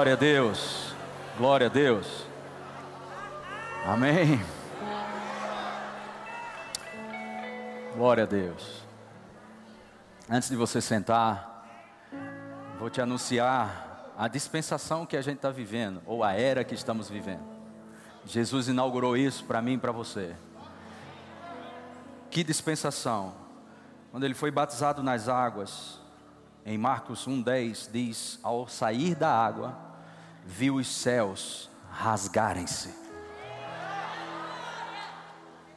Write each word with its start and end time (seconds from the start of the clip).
Glória 0.00 0.14
a 0.14 0.16
Deus. 0.16 0.94
Glória 1.36 1.66
a 1.66 1.68
Deus. 1.68 2.24
Amém. 3.84 4.40
Glória 7.94 8.24
a 8.24 8.26
Deus. 8.26 8.82
Antes 10.26 10.48
de 10.48 10.56
você 10.56 10.80
sentar, 10.80 11.68
vou 12.78 12.88
te 12.88 13.02
anunciar 13.02 14.10
a 14.16 14.26
dispensação 14.26 15.04
que 15.04 15.18
a 15.18 15.20
gente 15.20 15.36
está 15.36 15.50
vivendo, 15.50 16.00
ou 16.06 16.24
a 16.24 16.32
era 16.32 16.64
que 16.64 16.74
estamos 16.74 17.10
vivendo. 17.10 17.44
Jesus 18.24 18.68
inaugurou 18.68 19.18
isso 19.18 19.44
para 19.44 19.60
mim 19.60 19.74
e 19.74 19.78
para 19.78 19.92
você. 19.92 20.34
Que 22.30 22.42
dispensação? 22.42 23.34
Quando 24.10 24.24
ele 24.24 24.32
foi 24.32 24.50
batizado 24.50 25.02
nas 25.02 25.28
águas, 25.28 26.00
em 26.64 26.78
Marcos 26.78 27.28
1,10 27.28 27.90
diz: 27.92 28.40
Ao 28.42 28.66
sair 28.66 29.14
da 29.14 29.30
água, 29.30 29.89
viu 30.50 30.74
os 30.74 30.88
céus 30.88 31.70
rasgarem-se, 31.92 32.92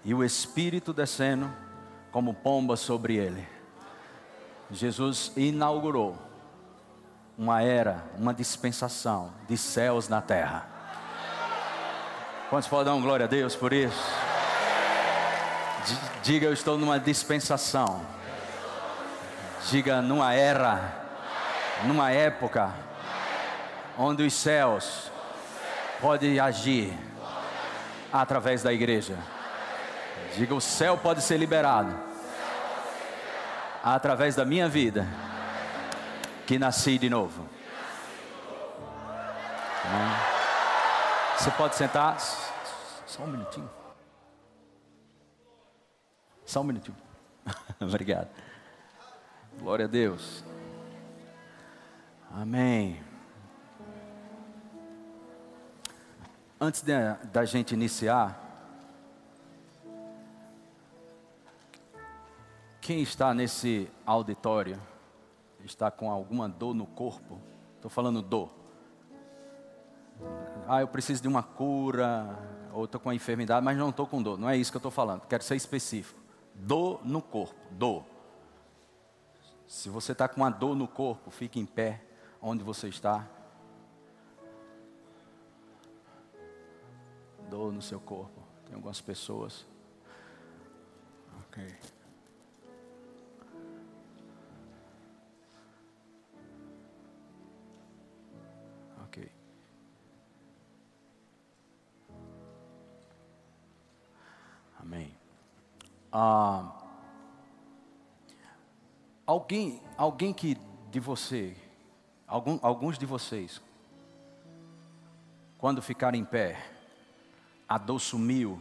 e 0.03 0.13
o 0.13 0.23
Espírito 0.23 0.91
descendo 0.91 1.49
como 2.11 2.33
pomba 2.33 2.75
sobre 2.75 3.15
ele. 3.15 3.47
Jesus 4.71 5.31
inaugurou 5.37 6.17
uma 7.37 7.61
era, 7.61 8.03
uma 8.17 8.33
dispensação 8.33 9.31
de 9.47 9.57
céus 9.57 10.09
na 10.09 10.21
terra. 10.21 10.67
Quantos 12.49 12.67
podem 12.67 12.85
dar 12.85 12.95
um 12.95 13.01
glória 13.01 13.25
a 13.25 13.29
Deus 13.29 13.55
por 13.55 13.71
isso? 13.71 14.11
Diga, 16.23 16.47
eu 16.47 16.53
estou 16.53 16.77
numa 16.77 16.99
dispensação. 16.99 18.01
Diga, 19.69 20.01
numa 20.01 20.33
era, 20.33 21.05
numa 21.85 22.11
época, 22.11 22.73
onde 23.97 24.23
os 24.23 24.33
céus 24.33 25.11
podem 26.01 26.39
agir 26.39 26.93
através 28.11 28.63
da 28.63 28.73
igreja. 28.73 29.17
Diga: 30.35 30.53
o 30.55 30.61
céu 30.61 30.97
pode 30.97 31.21
ser 31.21 31.37
liberado 31.37 31.93
através 33.83 34.35
da 34.35 34.45
minha 34.45 34.67
vida, 34.67 35.07
que 36.47 36.57
nasci 36.57 36.97
de 36.97 37.09
novo. 37.09 37.47
Você 41.37 41.51
pode 41.51 41.75
sentar? 41.75 42.19
Só 43.05 43.23
um 43.23 43.27
minutinho. 43.27 43.69
Só 46.45 46.61
um 46.61 46.63
minutinho. 46.63 46.97
Obrigado. 47.81 48.29
Glória 49.59 49.85
a 49.85 49.87
Deus. 49.87 50.43
Amém. 52.31 53.12
Antes 56.63 56.81
da 56.81 57.43
gente 57.43 57.73
iniciar, 57.73 58.39
Quem 62.79 63.01
está 63.01 63.33
nesse 63.33 63.89
auditório 64.05 64.77
está 65.63 65.89
com 65.89 66.11
alguma 66.11 66.49
dor 66.49 66.73
no 66.73 66.85
corpo? 66.85 67.39
Estou 67.77 67.89
falando 67.89 68.21
dor. 68.21 68.49
Ah, 70.67 70.81
eu 70.81 70.87
preciso 70.89 71.21
de 71.21 71.27
uma 71.29 71.41
cura, 71.41 72.37
ou 72.73 72.83
estou 72.83 72.99
com 72.99 73.07
uma 73.07 73.15
enfermidade, 73.15 73.63
mas 73.63 73.77
não 73.77 73.89
estou 73.89 74.05
com 74.05 74.21
dor. 74.21 74.37
Não 74.37 74.49
é 74.49 74.57
isso 74.57 74.69
que 74.69 74.75
eu 74.75 74.79
estou 74.79 74.91
falando. 74.91 75.21
Quero 75.27 75.43
ser 75.43 75.55
específico. 75.55 76.19
Dor 76.55 76.99
no 77.05 77.21
corpo, 77.21 77.55
dor. 77.71 78.03
Se 79.65 79.89
você 79.89 80.11
está 80.13 80.27
com 80.27 80.41
uma 80.41 80.49
dor 80.49 80.75
no 80.75 80.87
corpo, 80.87 81.29
fique 81.29 81.59
em 81.59 81.65
pé 81.65 82.01
onde 82.41 82.65
você 82.65 82.89
está. 82.89 83.25
Dor 87.53 87.71
no 87.71 87.83
seu 87.83 87.99
corpo. 87.99 88.41
Tem 88.65 88.73
algumas 88.73 88.99
pessoas. 88.99 89.63
Ok. 91.43 91.63
Amém. 104.79 105.15
Ah, 106.11 106.75
alguém, 109.27 109.79
alguém 109.95 110.33
que 110.33 110.57
de 110.89 110.99
você, 110.99 111.55
algum, 112.25 112.57
alguns 112.63 112.97
de 112.97 113.05
vocês, 113.05 113.61
quando 115.59 115.83
ficarem 115.83 116.21
em 116.21 116.25
pé, 116.25 116.72
dor 117.77 117.99
sumiu, 117.99 118.59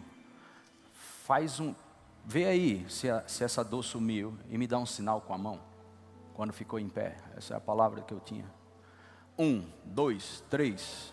faz 1.25 1.61
um, 1.61 1.75
vê 2.25 2.47
aí 2.47 2.87
se, 2.89 3.11
a, 3.11 3.23
se 3.27 3.45
essa 3.45 3.65
dor 3.65 3.83
sumiu 3.83 4.37
e 4.49 4.57
me 4.57 4.67
dá 4.67 4.79
um 4.79 4.87
sinal 4.87 5.21
com 5.21 5.35
a 5.35 5.39
mão, 5.39 5.61
quando 6.35 6.53
ficou 6.53 6.79
em 6.79 6.89
pé. 6.89 7.17
Essa 7.37 7.55
é 7.55 7.57
a 7.57 7.61
palavra 7.61 8.03
que 8.03 8.13
eu 8.13 8.21
tinha. 8.21 8.45
Um, 9.39 9.65
dois, 9.85 10.43
três, 10.51 11.13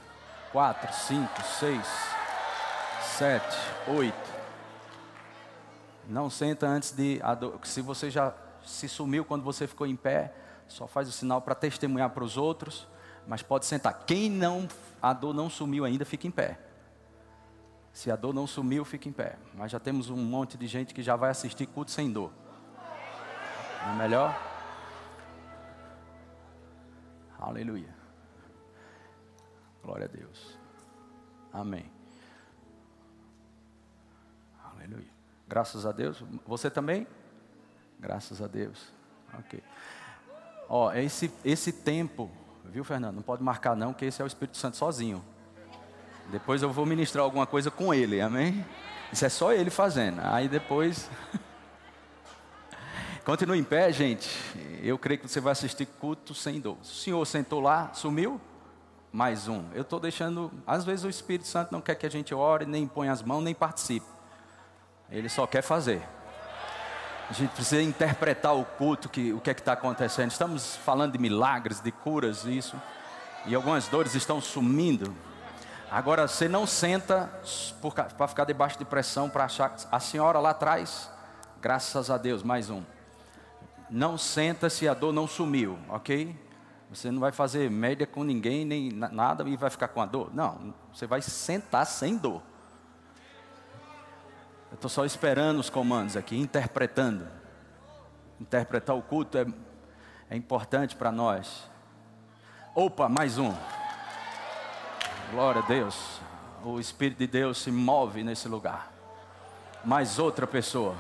quatro, 0.52 0.94
cinco, 0.94 1.42
seis, 1.60 1.88
sete, 3.18 3.58
oito. 3.88 4.40
Não 6.08 6.30
senta 6.30 6.68
antes 6.68 6.92
de. 6.92 7.20
Se 7.64 7.82
você 7.82 8.10
já 8.10 8.34
se 8.64 8.90
sumiu 8.90 9.24
quando 9.24 9.44
você 9.44 9.68
ficou 9.68 9.88
em 9.88 9.96
pé, 9.96 10.34
só 10.68 10.88
faz 10.88 11.08
o 11.08 11.12
sinal 11.12 11.42
para 11.42 11.56
testemunhar 11.56 12.10
para 12.12 12.24
os 12.24 12.38
outros, 12.38 12.88
mas 13.28 13.42
pode 13.42 13.66
sentar. 13.66 14.06
Quem 14.06 14.30
não, 14.30 14.68
a 15.02 15.14
dor 15.14 15.34
não 15.34 15.50
sumiu 15.50 15.86
ainda, 15.86 16.06
fica 16.06 16.28
em 16.28 16.32
pé. 16.32 16.60
Se 17.92 18.12
a 18.12 18.16
dor 18.16 18.34
não 18.34 18.48
sumiu, 18.48 18.86
fica 18.86 19.10
em 19.10 19.12
pé. 19.12 19.38
Mas 19.54 19.72
já 19.72 19.80
temos 19.80 20.10
um 20.10 20.18
monte 20.18 20.58
de 20.58 20.68
gente 20.68 20.94
que 20.94 21.02
já 21.02 21.16
vai 21.16 21.32
assistir 21.32 21.66
culto 21.66 21.92
sem 21.92 22.12
dor. 22.12 22.32
Não 23.86 23.94
é 23.94 23.96
melhor? 23.98 24.50
Aleluia. 27.40 27.94
Glória 29.84 30.06
a 30.06 30.08
Deus. 30.08 30.58
Amém. 31.52 31.90
Aleluia. 34.64 35.10
Graças 35.48 35.86
a 35.86 35.92
Deus. 35.92 36.24
Você 36.46 36.70
também? 36.70 37.08
Graças 38.00 38.42
a 38.42 38.48
Deus. 38.48 38.94
Ok. 39.40 39.64
Ó, 40.68 40.94
esse, 40.94 41.32
esse 41.44 41.72
tempo, 41.72 42.30
viu, 42.66 42.84
Fernando? 42.84 43.16
Não 43.16 43.24
pode 43.24 43.42
marcar, 43.42 43.76
não, 43.76 43.94
que 43.94 44.06
esse 44.06 44.22
é 44.22 44.26
o 44.26 44.28
Espírito 44.28 44.58
Santo 44.58 44.78
sozinho. 44.78 45.24
Depois 46.32 46.62
eu 46.62 46.72
vou 46.72 46.86
ministrar 46.86 47.24
alguma 47.24 47.48
coisa 47.48 47.72
com 47.72 47.92
ele, 47.92 48.22
amém? 48.22 48.64
Isso 49.12 49.26
é 49.26 49.30
só 49.30 49.52
ele 49.52 49.72
fazendo. 49.72 50.22
Aí 50.24 50.48
depois. 50.48 51.10
Continue 53.26 53.58
em 53.58 53.64
pé, 53.64 53.92
gente. 53.92 54.30
Eu 54.84 54.98
creio 54.98 55.20
que 55.20 55.28
você 55.28 55.40
vai 55.40 55.52
assistir 55.52 55.88
culto 55.88 56.36
sem 56.36 56.60
dor. 56.60 56.78
O 56.82 56.86
senhor 56.86 57.26
sentou 57.26 57.60
lá, 57.60 57.92
sumiu? 57.94 58.40
Mais 59.12 59.48
um. 59.48 59.66
Eu 59.74 59.82
estou 59.82 60.00
deixando. 60.00 60.52
Às 60.68 60.86
vezes 60.86 61.04
o 61.04 61.10
Espírito 61.10 61.48
Santo 61.48 61.72
não 61.72 61.82
quer 61.82 61.96
que 61.96 62.06
a 62.06 62.12
gente 62.12 62.34
ore, 62.34 62.66
nem 62.66 62.88
põe 62.88 63.10
as 63.10 63.24
mãos, 63.24 63.44
nem 63.44 63.56
participe. 63.56 64.06
Ele 65.10 65.30
só 65.30 65.48
quer 65.48 65.64
fazer. 65.64 66.02
A 67.28 67.34
gente 67.34 67.50
precisa 67.52 67.82
interpretar 67.82 68.56
o 68.56 68.64
culto, 68.64 69.10
que, 69.10 69.34
o 69.34 69.40
que 69.40 69.50
é 69.50 69.54
que 69.56 69.62
está 69.62 69.74
acontecendo. 69.74 70.30
Estamos 70.30 70.76
falando 70.76 71.14
de 71.14 71.20
milagres, 71.20 71.80
de 71.80 71.92
curas, 71.92 72.46
isso. 72.46 72.80
E 73.48 73.56
algumas 73.56 73.88
dores 73.88 74.14
estão 74.14 74.40
sumindo. 74.40 75.16
Agora, 75.92 76.28
você 76.28 76.48
não 76.48 76.68
senta 76.68 77.32
para 78.16 78.28
ficar 78.28 78.46
debaixo 78.46 78.78
de 78.78 78.86
pressão, 78.86 79.28
para 79.28 79.46
achar. 79.46 79.76
A 79.92 80.00
senhora 80.00 80.40
lá 80.40 80.52
atrás, 80.52 81.10
graças 81.60 82.12
a 82.12 82.18
Deus, 82.18 82.44
mais 82.44 82.70
um. 82.70 82.84
Não 83.90 84.16
senta 84.16 84.70
se 84.70 84.88
a 84.88 84.94
dor 84.94 85.12
não 85.12 85.28
sumiu, 85.28 85.80
ok? 85.90 86.36
Você 86.92 87.10
não 87.10 87.20
vai 87.20 87.32
fazer 87.32 87.72
média 87.72 88.06
com 88.06 88.24
ninguém, 88.24 88.66
nem 88.66 88.92
nada, 88.92 89.48
e 89.50 89.58
vai 89.58 89.72
ficar 89.72 89.88
com 89.88 90.00
a 90.00 90.06
dor. 90.06 90.30
Não, 90.32 90.76
você 90.94 91.08
vai 91.08 91.24
sentar 91.24 91.88
sem 91.88 92.18
dor. 92.18 92.42
Eu 94.72 94.76
estou 94.76 94.90
só 94.90 95.04
esperando 95.06 95.60
os 95.60 95.72
comandos 95.72 96.16
aqui, 96.16 96.38
interpretando. 96.38 97.28
Interpretar 98.40 98.96
o 98.96 99.02
culto 99.02 99.40
é, 99.40 99.46
é 100.30 100.36
importante 100.36 100.96
para 100.96 101.12
nós. 101.12 101.68
Opa, 102.76 103.10
mais 103.10 103.40
um. 103.40 103.52
Glória 105.32 105.62
a 105.62 105.66
Deus. 105.66 106.20
O 106.64 106.80
Espírito 106.80 107.20
de 107.20 107.28
Deus 107.28 107.60
se 107.60 107.72
move 107.72 108.24
nesse 108.24 108.48
lugar. 108.48 108.92
Mais 109.86 110.18
outra 110.18 110.48
pessoa. 110.48 110.96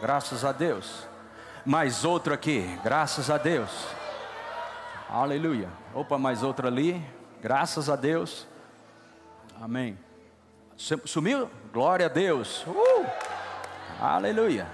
Graças 0.00 0.44
a 0.44 0.50
Deus. 0.50 1.06
Mais 1.64 2.04
outro 2.04 2.34
aqui. 2.34 2.78
Graças 2.82 3.30
a 3.30 3.38
Deus. 3.38 3.70
Aleluia. 5.08 5.68
Opa, 5.94 6.18
mais 6.18 6.42
outro 6.42 6.66
ali. 6.66 7.00
Graças 7.40 7.88
a 7.88 7.94
Deus. 7.94 8.46
Amém. 9.60 9.96
Sumiu? 10.76 11.48
Glória 11.72 12.06
a 12.06 12.08
Deus. 12.08 12.64
Uh! 12.66 13.06
Aleluia. 14.00 14.66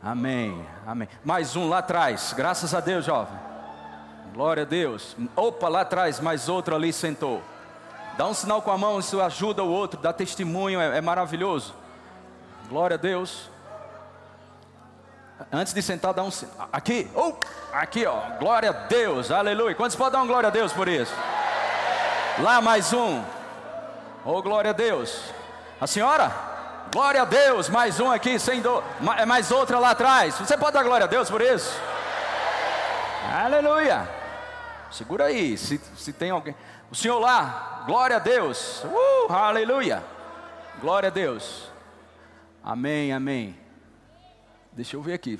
Amém. 0.00 0.64
Amém. 0.86 1.08
Mais 1.24 1.56
um 1.56 1.68
lá 1.68 1.78
atrás. 1.78 2.32
Graças 2.36 2.72
a 2.74 2.80
Deus, 2.80 3.04
jovem. 3.04 3.38
Glória 4.32 4.62
a 4.62 4.66
Deus. 4.66 5.16
Opa, 5.34 5.68
lá 5.68 5.80
atrás, 5.80 6.20
mais 6.20 6.48
outro 6.48 6.76
ali 6.76 6.92
sentou. 6.92 7.42
Dá 8.18 8.26
um 8.26 8.34
sinal 8.34 8.60
com 8.60 8.72
a 8.72 8.76
mão, 8.76 8.98
isso 8.98 9.22
ajuda 9.22 9.62
o 9.62 9.70
outro, 9.70 10.00
dá 10.00 10.12
testemunho, 10.12 10.80
é, 10.80 10.98
é 10.98 11.00
maravilhoso. 11.00 11.72
Glória 12.68 12.94
a 12.94 12.98
Deus. 12.98 13.48
Antes 15.52 15.72
de 15.72 15.80
sentar, 15.80 16.12
dá 16.12 16.24
um 16.24 16.30
sinal. 16.32 16.68
Aqui, 16.72 17.08
oh, 17.14 17.34
aqui, 17.72 18.04
ó. 18.04 18.18
Glória 18.40 18.70
a 18.70 18.72
Deus, 18.72 19.30
aleluia. 19.30 19.72
Quantos 19.76 19.94
podem 19.94 20.14
dar 20.14 20.18
uma 20.18 20.26
glória 20.26 20.48
a 20.48 20.50
Deus 20.50 20.72
por 20.72 20.88
isso? 20.88 21.14
Lá 22.40 22.60
mais 22.60 22.92
um. 22.92 23.22
Oh, 24.24 24.42
glória 24.42 24.70
a 24.70 24.74
Deus. 24.74 25.22
A 25.80 25.86
senhora? 25.86 26.32
Glória 26.92 27.22
a 27.22 27.24
Deus. 27.24 27.68
Mais 27.68 28.00
um 28.00 28.10
aqui, 28.10 28.36
sem 28.40 28.60
dor. 28.60 28.82
É 29.16 29.24
mais 29.24 29.52
outra 29.52 29.78
lá 29.78 29.90
atrás. 29.90 30.34
Você 30.38 30.58
pode 30.58 30.72
dar 30.72 30.82
glória 30.82 31.04
a 31.04 31.08
Deus 31.08 31.30
por 31.30 31.40
isso? 31.40 31.80
Aleluia. 33.32 34.17
Segura 34.90 35.26
aí, 35.26 35.56
se, 35.58 35.78
se 35.96 36.12
tem 36.12 36.30
alguém. 36.30 36.54
O 36.90 36.94
senhor 36.94 37.18
lá, 37.18 37.84
glória 37.86 38.16
a 38.16 38.18
Deus. 38.18 38.82
Uh, 38.84 39.32
aleluia. 39.32 40.02
Glória 40.80 41.08
a 41.08 41.10
Deus. 41.10 41.70
Amém, 42.62 43.12
amém. 43.12 43.58
Deixa 44.72 44.96
eu 44.96 45.02
ver 45.02 45.14
aqui. 45.14 45.38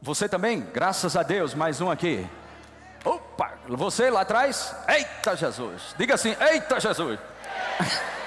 Você 0.00 0.28
também? 0.28 0.60
Graças 0.60 1.16
a 1.16 1.22
Deus, 1.22 1.54
mais 1.54 1.80
um 1.80 1.90
aqui. 1.90 2.28
Opa, 3.04 3.58
você 3.68 4.10
lá 4.10 4.20
atrás? 4.20 4.74
Eita 4.88 5.36
Jesus. 5.36 5.94
Diga 5.98 6.14
assim: 6.14 6.36
Eita 6.40 6.78
Jesus. 6.78 7.18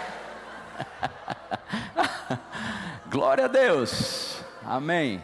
Glória 3.09 3.45
a 3.45 3.47
Deus. 3.47 4.38
Amém. 4.65 5.24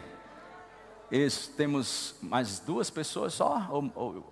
Isso, 1.10 1.50
temos 1.50 2.14
mais 2.22 2.60
duas 2.60 2.88
pessoas 2.88 3.34
só? 3.34 3.66
Ou, 3.70 3.92
ou. 3.94 4.31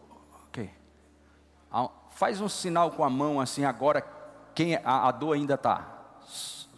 Faz 2.11 2.41
um 2.41 2.49
sinal 2.49 2.91
com 2.91 3.05
a 3.05 3.11
mão 3.11 3.41
assim 3.41 3.65
agora. 3.65 4.03
Quem 4.55 4.77
a, 4.77 5.09
a 5.09 5.11
dor 5.11 5.35
ainda 5.35 5.55
está? 5.55 5.87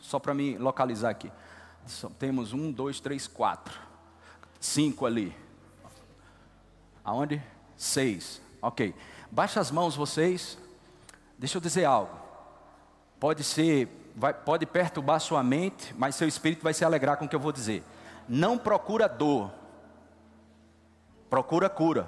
Só 0.00 0.18
para 0.18 0.34
me 0.34 0.56
localizar 0.58 1.10
aqui. 1.10 1.32
Só, 1.86 2.08
temos 2.18 2.52
um, 2.52 2.70
dois, 2.70 3.00
três, 3.00 3.26
quatro, 3.26 3.78
cinco 4.60 5.04
ali. 5.04 5.34
Aonde? 7.04 7.42
Seis. 7.76 8.40
Ok. 8.60 8.94
Baixa 9.30 9.58
as 9.58 9.70
mãos 9.70 9.96
vocês. 9.96 10.58
Deixa 11.38 11.56
eu 11.56 11.62
dizer 11.62 11.84
algo. 11.84 12.14
Pode 13.18 13.42
ser, 13.42 14.12
vai, 14.14 14.32
pode 14.32 14.66
perturbar 14.66 15.18
sua 15.18 15.42
mente, 15.42 15.94
mas 15.98 16.14
seu 16.14 16.28
espírito 16.28 16.62
vai 16.62 16.74
se 16.74 16.84
alegrar 16.84 17.16
com 17.16 17.24
o 17.24 17.28
que 17.28 17.34
eu 17.34 17.40
vou 17.40 17.52
dizer. 17.52 17.82
Não 18.28 18.56
procura 18.56 19.08
dor 19.08 19.50
procura 21.32 21.66
cura. 21.70 22.06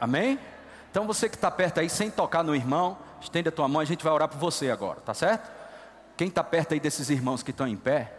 Amém? 0.00 0.38
Então 0.90 1.06
você 1.06 1.28
que 1.28 1.34
está 1.34 1.50
perto 1.50 1.80
aí, 1.80 1.88
sem 1.88 2.10
tocar 2.10 2.42
no 2.42 2.54
irmão, 2.54 2.96
estende 3.20 3.48
a 3.48 3.52
tua 3.52 3.68
mão, 3.68 3.80
a 3.80 3.84
gente 3.84 4.02
vai 4.02 4.12
orar 4.12 4.28
por 4.28 4.38
você 4.38 4.70
agora, 4.70 5.00
tá 5.00 5.14
certo? 5.14 5.50
Quem 6.16 6.28
está 6.28 6.42
perto 6.42 6.74
aí 6.74 6.80
desses 6.80 7.10
irmãos 7.10 7.42
que 7.42 7.50
estão 7.50 7.66
em 7.66 7.76
pé, 7.76 8.12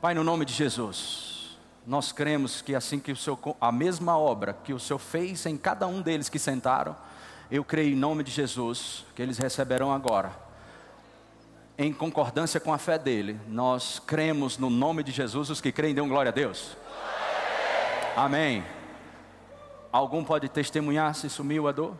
Pai, 0.00 0.14
no 0.14 0.22
nome 0.22 0.44
de 0.44 0.52
Jesus, 0.52 1.58
nós 1.86 2.12
cremos 2.12 2.60
que 2.60 2.74
assim 2.74 2.98
que 2.98 3.12
o 3.12 3.16
Senhor, 3.16 3.38
a 3.60 3.72
mesma 3.72 4.18
obra 4.18 4.56
que 4.62 4.72
o 4.72 4.78
Senhor 4.78 4.98
fez 4.98 5.46
em 5.46 5.56
cada 5.56 5.86
um 5.86 6.02
deles 6.02 6.28
que 6.28 6.38
sentaram, 6.38 6.94
eu 7.50 7.64
creio 7.64 7.92
em 7.92 7.96
nome 7.96 8.22
de 8.22 8.30
Jesus 8.30 9.04
que 9.14 9.22
eles 9.22 9.38
receberão 9.38 9.92
agora 9.92 10.46
em 11.78 11.92
concordância 11.92 12.58
com 12.58 12.72
a 12.72 12.78
fé 12.78 12.98
dele, 12.98 13.38
nós 13.48 13.98
cremos 13.98 14.56
no 14.56 14.70
nome 14.70 15.02
de 15.02 15.12
Jesus. 15.12 15.50
Os 15.50 15.60
que 15.60 15.70
creem, 15.70 15.94
dêem 15.94 16.08
glória 16.08 16.30
a 16.30 16.32
Deus. 16.32 16.76
Amém. 18.16 18.64
Algum 19.96 20.22
pode 20.22 20.46
testemunhar 20.50 21.14
se 21.14 21.30
sumiu 21.30 21.66
a 21.66 21.72
dor? 21.72 21.96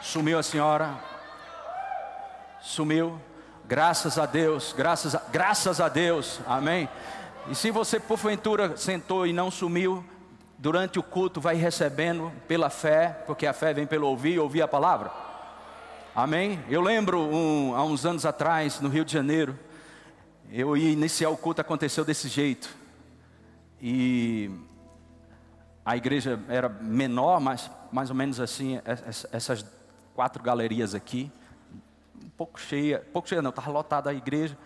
Sumiu 0.00 0.38
a 0.38 0.44
senhora? 0.44 0.96
Sumiu? 2.60 3.20
Graças 3.64 4.16
a 4.16 4.26
Deus, 4.26 4.72
graças 4.72 5.16
a, 5.16 5.22
graças 5.32 5.80
a 5.80 5.88
Deus, 5.88 6.38
amém. 6.46 6.88
E 7.50 7.54
se 7.56 7.72
você 7.72 7.98
porventura 7.98 8.76
sentou 8.76 9.26
e 9.26 9.32
não 9.32 9.50
sumiu, 9.50 10.04
durante 10.56 11.00
o 11.00 11.02
culto 11.02 11.40
vai 11.40 11.56
recebendo 11.56 12.30
pela 12.46 12.70
fé, 12.70 13.24
porque 13.26 13.44
a 13.44 13.52
fé 13.52 13.74
vem 13.74 13.84
pelo 13.84 14.06
ouvir, 14.06 14.38
ouvir 14.38 14.62
a 14.62 14.68
palavra. 14.68 15.10
Amém? 16.14 16.64
Eu 16.70 16.80
lembro 16.80 17.18
um, 17.18 17.74
há 17.74 17.82
uns 17.82 18.06
anos 18.06 18.24
atrás, 18.24 18.80
no 18.80 18.88
Rio 18.88 19.04
de 19.04 19.12
Janeiro, 19.12 19.58
eu 20.48 20.76
ia 20.76 20.92
iniciar 20.92 21.30
o 21.30 21.36
culto, 21.36 21.60
aconteceu 21.60 22.04
desse 22.04 22.28
jeito. 22.28 22.72
E 23.80 24.48
a 25.84 25.96
igreja 25.96 26.40
era 26.48 26.68
menor, 26.68 27.40
mas 27.40 27.70
mais 27.90 28.08
ou 28.08 28.16
menos 28.16 28.40
assim, 28.40 28.80
essas 29.32 29.64
quatro 30.14 30.42
galerias 30.42 30.94
aqui, 30.94 31.30
um 32.24 32.30
pouco 32.30 32.60
cheia, 32.60 33.00
pouco 33.12 33.28
cheia 33.28 33.42
não, 33.42 33.50
estava 33.50 33.70
lotada 33.70 34.10
a 34.10 34.14
igreja. 34.14 34.56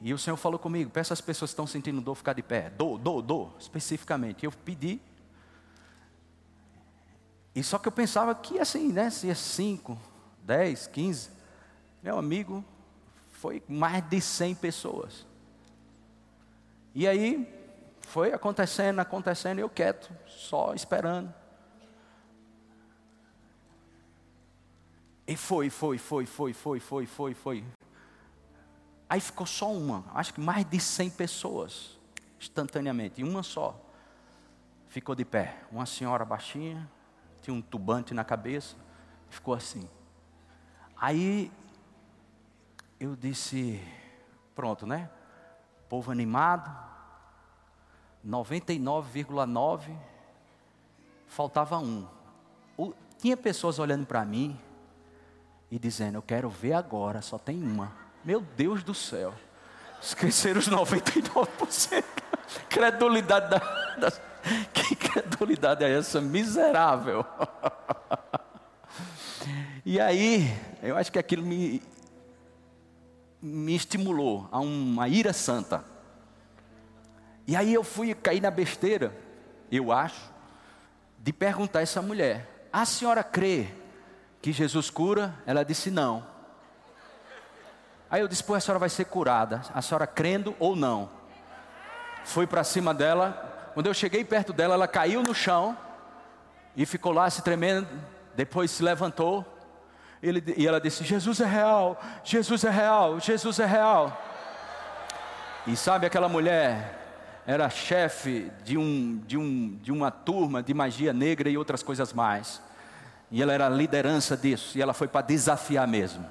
E 0.00 0.12
o 0.12 0.18
Senhor 0.18 0.36
falou 0.36 0.58
comigo, 0.58 0.90
peça 0.90 1.14
às 1.14 1.20
pessoas 1.20 1.50
que 1.50 1.54
estão 1.54 1.66
sentindo 1.66 2.00
dor 2.00 2.14
ficar 2.14 2.34
de 2.34 2.42
pé, 2.42 2.70
dor, 2.70 2.98
dor, 2.98 3.22
dor, 3.22 3.54
especificamente. 3.58 4.44
Eu 4.44 4.52
pedi. 4.52 5.00
E 7.54 7.62
só 7.62 7.78
que 7.78 7.88
eu 7.88 7.92
pensava 7.92 8.34
que 8.34 8.58
assim, 8.58 8.92
né, 8.92 9.10
se 9.10 9.30
é 9.30 9.34
cinco, 9.34 9.98
10, 10.44 10.88
15, 10.88 11.30
meu 12.02 12.18
amigo, 12.18 12.64
foi 13.32 13.62
mais 13.68 14.06
de 14.08 14.20
100 14.20 14.54
pessoas. 14.56 15.26
E 16.94 17.08
aí, 17.08 17.48
foi 18.06 18.32
acontecendo, 18.32 18.98
acontecendo, 19.00 19.58
eu 19.58 19.68
quieto, 19.68 20.10
só 20.26 20.74
esperando. 20.74 21.32
E 25.26 25.36
foi, 25.36 25.70
foi, 25.70 25.96
foi, 25.96 26.26
foi, 26.26 26.52
foi, 26.52 26.80
foi, 26.80 27.06
foi, 27.06 27.34
foi. 27.34 27.64
Aí 29.08 29.20
ficou 29.20 29.46
só 29.46 29.72
uma, 29.72 30.04
acho 30.14 30.34
que 30.34 30.40
mais 30.40 30.64
de 30.64 30.80
100 30.80 31.10
pessoas, 31.10 31.98
instantaneamente, 32.38 33.20
e 33.20 33.24
uma 33.24 33.42
só. 33.42 33.80
Ficou 34.88 35.14
de 35.14 35.24
pé, 35.24 35.56
uma 35.72 35.86
senhora 35.86 36.24
baixinha, 36.24 36.88
tinha 37.40 37.54
um 37.54 37.62
tubante 37.62 38.14
na 38.14 38.24
cabeça, 38.24 38.76
ficou 39.28 39.54
assim. 39.54 39.88
Aí 40.96 41.50
eu 43.00 43.16
disse, 43.16 43.82
pronto, 44.54 44.86
né? 44.86 45.10
Povo 45.88 46.10
animado, 46.10 46.70
99,9, 48.26 49.96
faltava 51.26 51.78
um. 51.78 52.06
O, 52.76 52.92
tinha 53.18 53.36
pessoas 53.36 53.78
olhando 53.78 54.06
para 54.06 54.24
mim 54.24 54.58
e 55.70 55.78
dizendo, 55.78 56.16
eu 56.16 56.22
quero 56.22 56.48
ver 56.48 56.72
agora, 56.72 57.20
só 57.20 57.38
tem 57.38 57.62
uma. 57.62 57.92
Meu 58.24 58.40
Deus 58.40 58.82
do 58.82 58.94
céu. 58.94 59.34
Esqueceram 60.00 60.58
os 60.58 60.68
99%. 60.68 62.04
Credulidade 62.68 63.50
da, 63.50 63.58
da. 63.96 64.10
Que 64.72 64.94
credulidade 64.94 65.82
é 65.82 65.98
essa? 65.98 66.20
Miserável. 66.20 67.24
E 69.86 70.00
aí, 70.00 70.50
eu 70.82 70.96
acho 70.96 71.12
que 71.12 71.18
aquilo 71.18 71.44
me, 71.44 71.82
me 73.40 73.74
estimulou 73.74 74.48
a 74.50 74.58
uma 74.58 75.08
ira 75.08 75.32
santa. 75.32 75.84
E 77.46 77.54
aí 77.54 77.72
eu 77.72 77.84
fui 77.84 78.14
cair 78.14 78.40
na 78.40 78.50
besteira, 78.50 79.14
eu 79.70 79.92
acho, 79.92 80.32
de 81.18 81.32
perguntar 81.32 81.80
a 81.80 81.82
essa 81.82 82.00
mulher: 82.00 82.66
A 82.72 82.84
senhora 82.84 83.22
crê 83.22 83.68
que 84.40 84.52
Jesus 84.52 84.90
cura? 84.90 85.34
Ela 85.46 85.64
disse: 85.64 85.90
Não. 85.90 86.26
Aí 88.10 88.20
eu 88.20 88.28
disse: 88.28 88.44
Pô, 88.44 88.54
a 88.54 88.60
senhora 88.60 88.78
vai 88.78 88.88
ser 88.88 89.04
curada, 89.06 89.62
a 89.74 89.82
senhora 89.82 90.06
crendo 90.06 90.54
ou 90.58 90.74
não? 90.74 91.10
Fui 92.24 92.46
para 92.46 92.64
cima 92.64 92.94
dela, 92.94 93.70
quando 93.74 93.86
eu 93.86 93.94
cheguei 93.94 94.24
perto 94.24 94.52
dela, 94.52 94.74
ela 94.74 94.88
caiu 94.88 95.22
no 95.22 95.34
chão 95.34 95.76
e 96.74 96.86
ficou 96.86 97.12
lá 97.12 97.28
se 97.28 97.42
tremendo, 97.42 97.88
depois 98.34 98.70
se 98.70 98.82
levantou 98.82 99.44
ele, 100.22 100.42
e 100.56 100.66
ela 100.66 100.80
disse: 100.80 101.04
Jesus 101.04 101.40
é 101.40 101.44
real, 101.44 102.00
Jesus 102.24 102.64
é 102.64 102.70
real, 102.70 103.20
Jesus 103.20 103.58
é 103.58 103.66
real. 103.66 104.20
E 105.66 105.76
sabe 105.76 106.06
aquela 106.06 106.28
mulher 106.28 107.03
era 107.46 107.68
chefe 107.68 108.50
de, 108.64 108.78
um, 108.78 109.18
de, 109.26 109.36
um, 109.36 109.76
de 109.82 109.92
uma 109.92 110.10
turma 110.10 110.62
de 110.62 110.72
magia 110.72 111.12
negra 111.12 111.48
e 111.50 111.58
outras 111.58 111.82
coisas 111.82 112.12
mais. 112.12 112.60
E 113.30 113.42
ela 113.42 113.52
era 113.52 113.66
a 113.66 113.70
liderança 113.70 114.36
disso, 114.36 114.78
e 114.78 114.82
ela 114.82 114.94
foi 114.94 115.08
para 115.08 115.20
desafiar 115.20 115.86
mesmo. 115.86 116.24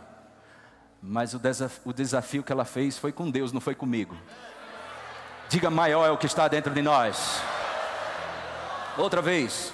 Mas 1.01 1.33
o, 1.33 1.39
desaf, 1.39 1.81
o 1.83 1.91
desafio 1.91 2.43
que 2.43 2.51
ela 2.51 2.65
fez 2.65 2.97
foi 2.97 3.11
com 3.11 3.29
Deus, 3.29 3.51
não 3.51 3.59
foi 3.59 3.75
comigo. 3.75 4.15
Diga: 5.49 5.69
maior 5.69 6.07
é 6.07 6.11
o 6.11 6.17
que 6.17 6.25
está 6.25 6.47
dentro 6.47 6.73
de 6.73 6.81
nós. 6.81 7.41
Outra 8.97 9.21
vez. 9.21 9.73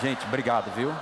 Gente, 0.00 0.24
obrigado, 0.24 0.72
viu? 0.74 0.94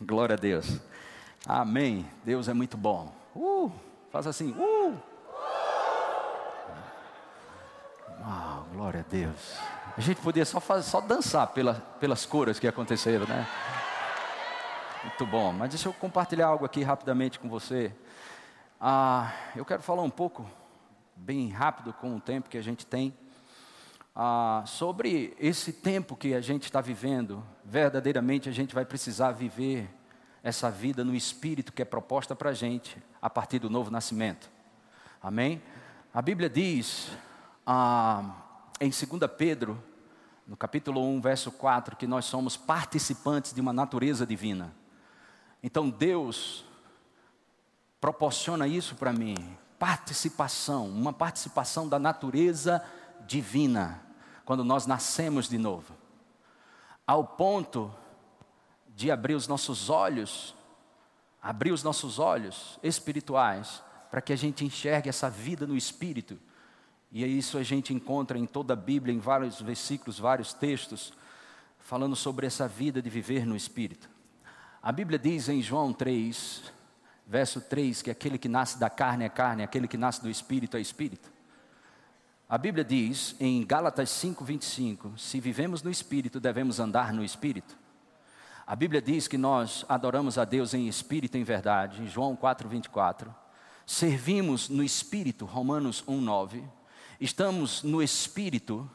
Glória 0.00 0.34
a 0.34 0.38
Deus. 0.38 0.78
Amém. 1.46 2.06
Deus 2.24 2.48
é 2.48 2.54
muito 2.54 2.76
bom. 2.76 3.12
Uh, 3.34 3.72
faz 4.12 4.26
assim. 4.26 4.52
Uh. 4.52 5.12
Glória 8.72 9.00
a 9.00 9.10
Deus. 9.10 9.58
A 9.96 10.00
gente 10.00 10.20
podia 10.20 10.44
só, 10.44 10.58
fazer, 10.58 10.88
só 10.88 11.00
dançar 11.00 11.46
pela, 11.48 11.74
pelas 12.00 12.24
curas 12.24 12.58
que 12.58 12.66
aconteceram, 12.66 13.26
né? 13.26 13.46
Muito 15.04 15.26
bom. 15.26 15.52
Mas 15.52 15.70
deixa 15.70 15.88
eu 15.88 15.92
compartilhar 15.92 16.46
algo 16.46 16.64
aqui 16.64 16.82
rapidamente 16.82 17.38
com 17.38 17.48
você. 17.48 17.92
Ah, 18.80 19.32
eu 19.54 19.64
quero 19.64 19.82
falar 19.82 20.02
um 20.02 20.10
pouco, 20.10 20.44
bem 21.14 21.50
rápido, 21.50 21.92
com 21.92 22.16
o 22.16 22.20
tempo 22.20 22.48
que 22.48 22.58
a 22.58 22.62
gente 22.62 22.86
tem, 22.86 23.14
ah, 24.16 24.62
sobre 24.66 25.36
esse 25.38 25.72
tempo 25.72 26.16
que 26.16 26.34
a 26.34 26.40
gente 26.40 26.64
está 26.64 26.80
vivendo. 26.80 27.44
Verdadeiramente 27.64 28.48
a 28.48 28.52
gente 28.52 28.74
vai 28.74 28.84
precisar 28.84 29.32
viver 29.32 29.88
essa 30.42 30.70
vida 30.70 31.04
no 31.04 31.14
espírito 31.14 31.72
que 31.72 31.82
é 31.82 31.84
proposta 31.84 32.34
para 32.34 32.50
a 32.50 32.54
gente 32.54 32.96
a 33.20 33.30
partir 33.30 33.58
do 33.58 33.70
novo 33.70 33.90
nascimento. 33.90 34.50
Amém? 35.22 35.62
A 36.12 36.20
Bíblia 36.20 36.50
diz 36.50 37.10
ah, 37.66 38.36
em 38.80 38.90
2 38.90 39.30
Pedro, 39.38 39.82
no 40.46 40.56
capítulo 40.56 41.00
1, 41.00 41.20
verso 41.20 41.52
4, 41.52 41.96
que 41.96 42.06
nós 42.06 42.24
somos 42.24 42.56
participantes 42.56 43.52
de 43.52 43.60
uma 43.60 43.72
natureza 43.72 44.26
divina. 44.26 44.74
Então 45.62 45.88
Deus 45.88 46.64
proporciona 48.00 48.66
isso 48.66 48.96
para 48.96 49.12
mim, 49.12 49.36
participação, 49.78 50.88
uma 50.88 51.12
participação 51.12 51.88
da 51.88 52.00
natureza 52.00 52.84
divina, 53.26 54.02
quando 54.44 54.64
nós 54.64 54.86
nascemos 54.86 55.48
de 55.48 55.56
novo, 55.56 55.94
ao 57.06 57.24
ponto 57.24 57.94
de 58.94 59.10
abrir 59.10 59.34
os 59.34 59.48
nossos 59.48 59.90
olhos, 59.90 60.54
abrir 61.40 61.72
os 61.72 61.82
nossos 61.82 62.18
olhos 62.18 62.78
espirituais, 62.82 63.82
para 64.10 64.20
que 64.20 64.32
a 64.32 64.36
gente 64.36 64.64
enxergue 64.64 65.08
essa 65.08 65.30
vida 65.30 65.66
no 65.66 65.76
espírito. 65.76 66.38
E 67.10 67.24
é 67.24 67.26
isso 67.26 67.58
a 67.58 67.62
gente 67.62 67.92
encontra 67.92 68.38
em 68.38 68.46
toda 68.46 68.74
a 68.74 68.76
Bíblia, 68.76 69.14
em 69.14 69.18
vários 69.18 69.60
versículos, 69.60 70.18
vários 70.18 70.52
textos, 70.52 71.12
falando 71.78 72.14
sobre 72.14 72.46
essa 72.46 72.68
vida 72.68 73.02
de 73.02 73.10
viver 73.10 73.46
no 73.46 73.56
espírito. 73.56 74.08
A 74.82 74.92
Bíblia 74.92 75.18
diz 75.18 75.48
em 75.48 75.62
João 75.62 75.92
3, 75.92 76.62
verso 77.26 77.60
3, 77.60 78.02
que 78.02 78.10
aquele 78.10 78.38
que 78.38 78.48
nasce 78.48 78.78
da 78.78 78.90
carne 78.90 79.24
é 79.24 79.28
carne, 79.28 79.62
aquele 79.62 79.88
que 79.88 79.96
nasce 79.96 80.22
do 80.22 80.30
espírito 80.30 80.76
é 80.76 80.80
espírito. 80.80 81.30
A 82.48 82.58
Bíblia 82.58 82.84
diz 82.84 83.34
em 83.40 83.64
Gálatas 83.64 84.10
5, 84.10 84.44
25: 84.44 85.18
se 85.18 85.40
vivemos 85.40 85.82
no 85.82 85.90
espírito, 85.90 86.38
devemos 86.38 86.78
andar 86.78 87.12
no 87.12 87.24
espírito. 87.24 87.81
A 88.66 88.76
Bíblia 88.76 89.02
diz 89.02 89.26
que 89.26 89.36
nós 89.36 89.84
adoramos 89.88 90.38
a 90.38 90.44
Deus 90.44 90.74
em 90.74 90.88
espírito 90.88 91.36
e 91.36 91.40
em 91.40 91.44
verdade, 91.44 92.02
em 92.02 92.06
João 92.06 92.36
4, 92.36 92.68
24. 92.68 93.34
Servimos 93.84 94.68
no 94.68 94.82
espírito, 94.82 95.44
Romanos 95.44 96.04
1, 96.06 96.20
9. 96.20 96.62
Estamos 97.20 97.82
no 97.82 98.02
espírito, 98.02 98.88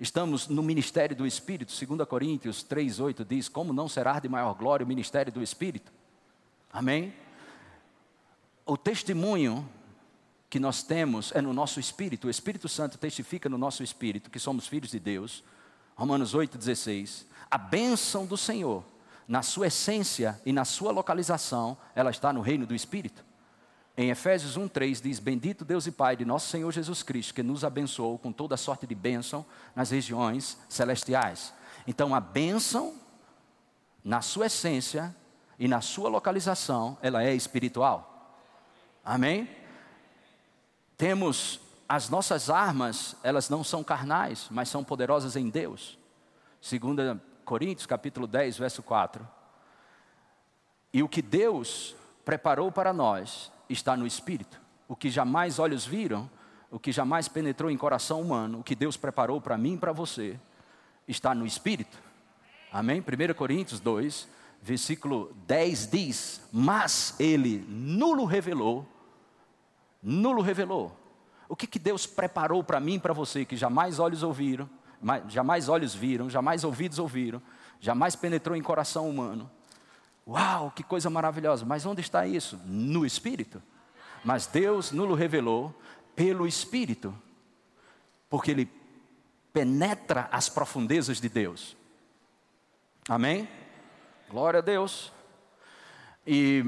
Estamos 0.00 0.46
no 0.46 0.62
ministério 0.62 1.16
do 1.16 1.26
Espírito, 1.26 1.74
2 1.74 2.08
Coríntios 2.08 2.64
3,8 2.64 3.26
diz: 3.26 3.48
Como 3.48 3.72
não 3.72 3.88
será 3.88 4.20
de 4.20 4.28
maior 4.28 4.54
glória 4.54 4.84
o 4.84 4.88
ministério 4.88 5.32
do 5.32 5.42
Espírito? 5.42 5.92
Amém? 6.72 7.12
O 8.64 8.76
testemunho 8.76 9.68
que 10.48 10.60
nós 10.60 10.84
temos 10.84 11.32
é 11.34 11.42
no 11.42 11.52
nosso 11.52 11.80
espírito, 11.80 12.28
o 12.28 12.30
Espírito 12.30 12.68
Santo 12.68 12.96
testifica 12.96 13.48
no 13.48 13.58
nosso 13.58 13.82
espírito 13.82 14.30
que 14.30 14.38
somos 14.38 14.68
filhos 14.68 14.90
de 14.90 15.00
Deus. 15.00 15.42
Romanos 15.98 16.32
8,16. 16.32 17.26
A 17.50 17.58
bênção 17.58 18.24
do 18.24 18.36
Senhor, 18.36 18.84
na 19.26 19.42
sua 19.42 19.66
essência 19.66 20.40
e 20.46 20.52
na 20.52 20.64
sua 20.64 20.92
localização, 20.92 21.76
ela 21.92 22.10
está 22.10 22.32
no 22.32 22.40
reino 22.40 22.64
do 22.64 22.74
Espírito. 22.74 23.24
Em 23.96 24.10
Efésios 24.10 24.56
1:3 24.56 25.02
diz: 25.02 25.18
Bendito 25.18 25.64
Deus 25.64 25.88
e 25.88 25.90
Pai 25.90 26.14
de 26.14 26.24
nosso 26.24 26.48
Senhor 26.50 26.70
Jesus 26.70 27.02
Cristo, 27.02 27.34
que 27.34 27.42
nos 27.42 27.64
abençoou 27.64 28.16
com 28.16 28.30
toda 28.30 28.56
sorte 28.56 28.86
de 28.86 28.94
bênção 28.94 29.44
nas 29.74 29.90
regiões 29.90 30.56
celestiais. 30.68 31.52
Então 31.84 32.14
a 32.14 32.20
bênção 32.20 32.94
na 34.04 34.20
sua 34.20 34.46
essência 34.46 35.12
e 35.58 35.66
na 35.66 35.80
sua 35.80 36.08
localização, 36.08 36.96
ela 37.02 37.24
é 37.24 37.34
espiritual. 37.34 38.38
Amém? 39.04 39.50
Temos 40.96 41.60
as 41.88 42.10
nossas 42.10 42.50
armas, 42.50 43.16
elas 43.22 43.48
não 43.48 43.64
são 43.64 43.82
carnais, 43.82 44.46
mas 44.50 44.68
são 44.68 44.84
poderosas 44.84 45.36
em 45.36 45.48
Deus. 45.48 45.98
2 46.60 47.18
Coríntios 47.44 47.86
capítulo 47.86 48.26
10, 48.26 48.58
verso 48.58 48.82
4. 48.82 49.26
E 50.92 51.02
o 51.02 51.08
que 51.08 51.22
Deus 51.22 51.96
preparou 52.26 52.70
para 52.70 52.92
nós 52.92 53.50
está 53.70 53.96
no 53.96 54.06
Espírito. 54.06 54.60
O 54.86 54.94
que 54.94 55.08
jamais 55.08 55.58
olhos 55.58 55.86
viram, 55.86 56.30
o 56.70 56.78
que 56.78 56.92
jamais 56.92 57.26
penetrou 57.26 57.70
em 57.70 57.76
coração 57.78 58.20
humano, 58.20 58.60
o 58.60 58.62
que 58.62 58.74
Deus 58.74 58.98
preparou 58.98 59.40
para 59.40 59.56
mim 59.56 59.74
e 59.74 59.78
para 59.78 59.92
você, 59.92 60.38
está 61.06 61.34
no 61.34 61.46
Espírito. 61.46 61.98
Amém? 62.70 63.00
1 63.00 63.34
Coríntios 63.34 63.80
2, 63.80 64.28
versículo 64.60 65.34
10 65.46 65.90
diz: 65.90 66.42
Mas 66.52 67.18
Ele 67.18 67.64
nulo 67.66 68.26
revelou, 68.26 68.86
nulo 70.02 70.42
revelou. 70.42 71.07
O 71.48 71.56
que, 71.56 71.66
que 71.66 71.78
Deus 71.78 72.06
preparou 72.06 72.62
para 72.62 72.78
mim 72.78 72.94
e 72.94 72.98
para 72.98 73.14
você, 73.14 73.44
que 73.44 73.56
jamais 73.56 73.98
olhos 73.98 74.22
ouviram, 74.22 74.68
jamais 75.28 75.68
olhos 75.68 75.94
viram, 75.94 76.28
jamais 76.28 76.64
ouvidos 76.64 76.98
ouviram, 76.98 77.40
jamais 77.80 78.14
penetrou 78.14 78.56
em 78.56 78.62
coração 78.62 79.08
humano, 79.08 79.50
Uau, 80.28 80.70
que 80.70 80.82
coisa 80.82 81.08
maravilhosa. 81.08 81.64
Mas 81.64 81.86
onde 81.86 82.02
está 82.02 82.26
isso? 82.26 82.60
No 82.66 83.06
Espírito. 83.06 83.62
Mas 84.22 84.46
Deus 84.46 84.92
nos 84.92 85.18
revelou 85.18 85.74
pelo 86.14 86.46
Espírito, 86.46 87.16
porque 88.28 88.50
Ele 88.50 88.70
penetra 89.52 90.28
as 90.30 90.48
profundezas 90.48 91.18
de 91.18 91.30
Deus. 91.30 91.74
Amém? 93.08 93.48
Glória 94.28 94.58
a 94.58 94.62
Deus. 94.62 95.10
E 96.26 96.62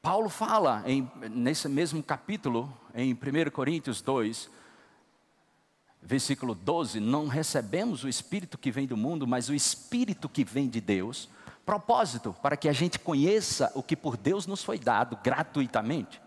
Paulo 0.00 0.30
fala 0.30 0.82
em, 0.86 1.10
nesse 1.30 1.68
mesmo 1.68 2.02
capítulo, 2.02 2.74
em 3.02 3.12
1 3.12 3.50
Coríntios 3.52 4.00
2, 4.00 4.50
versículo 6.02 6.54
12: 6.54 6.98
Não 6.98 7.28
recebemos 7.28 8.02
o 8.02 8.08
Espírito 8.08 8.58
que 8.58 8.70
vem 8.70 8.86
do 8.86 8.96
mundo, 8.96 9.26
mas 9.26 9.48
o 9.48 9.54
Espírito 9.54 10.28
que 10.28 10.44
vem 10.44 10.68
de 10.68 10.80
Deus 10.80 11.28
propósito, 11.64 12.34
para 12.42 12.56
que 12.56 12.66
a 12.66 12.72
gente 12.72 12.98
conheça 12.98 13.70
o 13.74 13.82
que 13.82 13.94
por 13.94 14.16
Deus 14.16 14.46
nos 14.46 14.64
foi 14.64 14.78
dado 14.78 15.18
gratuitamente. 15.22 16.18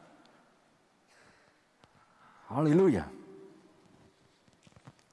Aleluia. 2.47 3.09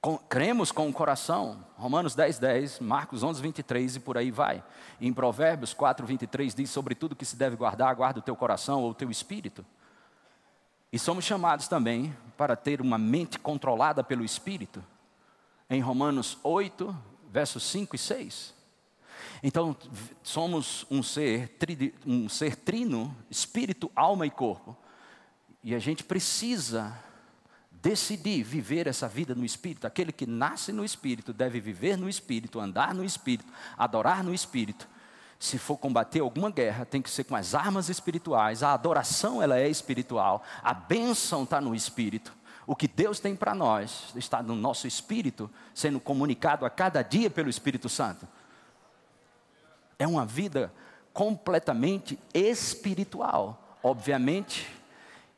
Com, 0.03 0.19
cremos 0.19 0.71
com 0.71 0.87
o 0.87 0.93
coração, 0.93 1.65
Romanos 1.77 2.15
10, 2.15 2.39
10, 2.39 2.81
Marcos 2.81 3.23
11, 3.23 3.41
23 3.41 3.97
e 3.97 4.01
por 4.01 4.19
aí 4.19 4.31
vai. 4.31 4.63
Em 5.01 5.15
Provérbios 5.15 5.73
4, 5.73 6.07
23 6.07 6.55
diz: 6.55 6.69
Sobre 6.69 6.95
tudo 6.95 7.17
que 7.17 7.25
se 7.25 7.35
deve 7.35 7.57
guardar, 7.57 7.95
guarda 7.95 8.19
o 8.19 8.23
teu 8.23 8.37
coração 8.37 8.83
ou 8.83 8.91
o 8.91 8.95
teu 8.95 9.11
espírito. 9.11 9.65
E 10.93 10.99
somos 10.99 11.25
chamados 11.25 11.69
também 11.69 12.17
para 12.37 12.57
ter 12.57 12.81
uma 12.81 12.97
mente 12.97 13.39
controlada 13.39 14.03
pelo 14.03 14.25
espírito. 14.25 14.83
Em 15.69 15.81
Romanos 15.81 16.39
8, 16.43 16.97
versos 17.31 17.63
5 17.65 17.95
e 17.95 17.99
6. 17.99 18.55
Então, 19.43 19.77
somos 20.23 20.87
um 20.91 21.03
ser, 21.03 21.57
um 22.07 22.29
ser 22.29 22.57
trino, 22.57 23.15
espírito, 23.31 23.91
alma 23.95 24.27
e 24.27 24.31
corpo. 24.31 24.77
E 25.63 25.75
a 25.75 25.79
gente 25.79 26.03
precisa 26.03 26.97
decidir 27.71 28.43
viver 28.43 28.87
essa 28.87 29.07
vida 29.07 29.35
no 29.35 29.45
espírito. 29.45 29.87
Aquele 29.87 30.13
que 30.13 30.27
nasce 30.27 30.73
no 30.73 30.85
espírito 30.85 31.33
deve 31.33 31.61
viver 31.61 31.97
no 31.97 32.09
espírito, 32.09 32.59
andar 32.59 32.95
no 32.95 33.05
espírito, 33.05 33.53
adorar 33.77 34.25
no 34.25 34.35
espírito. 34.35 34.89
Se 35.39 35.57
for 35.57 35.77
combater 35.77 36.21
alguma 36.21 36.51
guerra, 36.51 36.85
tem 36.85 37.01
que 37.01 37.11
ser 37.11 37.25
com 37.25 37.37
as 37.37 37.55
armas 37.55 37.89
espirituais. 37.89 38.63
A 38.63 38.73
adoração 38.73 39.43
ela 39.43 39.59
é 39.59 39.69
espiritual. 39.69 40.43
A 40.63 40.75
bênção 40.75 41.45
está 41.45 41.61
no 41.61 41.75
espírito. 41.75 42.33
O 42.67 42.77
que 42.77 42.89
Deus 42.89 43.19
tem 43.21 43.35
para 43.35 43.55
nós 43.55 44.13
está 44.15 44.43
no 44.43 44.55
nosso 44.55 44.87
espírito, 44.87 45.51
sendo 45.73 45.99
comunicado 45.99 46.67
a 46.67 46.71
cada 46.71 47.01
dia 47.03 47.31
pelo 47.31 47.49
Espírito 47.49 47.89
Santo. 47.89 48.29
É 49.99 50.07
uma 50.07 50.27
vida 50.27 50.73
completamente 51.15 52.19
espiritual. 52.35 53.79
Obviamente 53.83 54.69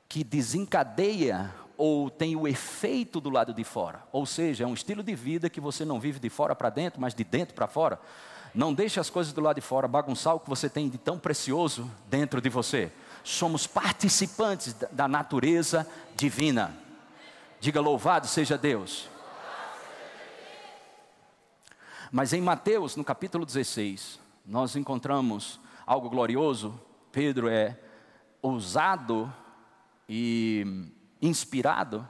que 0.09 0.25
desencadeia 0.25 1.54
ou 1.76 2.11
tem 2.11 2.35
o 2.35 2.49
efeito 2.49 3.21
do 3.21 3.30
lado 3.30 3.54
de 3.54 3.62
fora. 3.62 4.02
Ou 4.11 4.26
seja, 4.26 4.64
é 4.64 4.66
um 4.66 4.75
estilo 4.75 5.02
de 5.02 5.14
vida 5.14 5.49
que 5.49 5.61
você 5.61 5.85
não 5.85 6.00
vive 6.00 6.19
de 6.19 6.28
fora 6.28 6.54
para 6.54 6.69
dentro, 6.69 7.00
mas 7.00 7.14
de 7.14 7.23
dentro 7.23 7.54
para 7.54 7.69
fora. 7.69 8.00
Não 8.54 8.75
deixe 8.75 8.99
as 8.99 9.09
coisas 9.09 9.33
do 9.33 9.40
lado 9.40 9.57
de 9.57 9.61
fora 9.61 9.87
bagunçar 9.87 10.35
o 10.35 10.40
que 10.40 10.49
você 10.49 10.69
tem 10.69 10.88
de 10.88 10.99
tão 10.99 11.19
precioso 11.19 11.90
dentro 12.09 12.40
de 12.40 12.49
você. 12.49 12.92
Somos 13.23 13.66
participantes 13.66 14.75
da 14.90 15.07
natureza 15.07 15.87
divina. 16.16 16.76
Diga 17.61 17.80
louvado 17.80 18.26
seja 18.26 18.59
Deus. 18.59 19.09
Mas 22.11 22.33
em 22.33 22.40
Mateus, 22.40 22.97
no 22.97 23.04
capítulo 23.04 23.47
16, 23.47 24.19
nós 24.45 24.75
encontramos 24.75 25.61
algo 25.87 26.11
glorioso. 26.11 26.80
Pedro 27.12 27.49
é 27.49 27.78
ousado 28.42 29.33
e 30.09 30.90
inspirado 31.23 32.09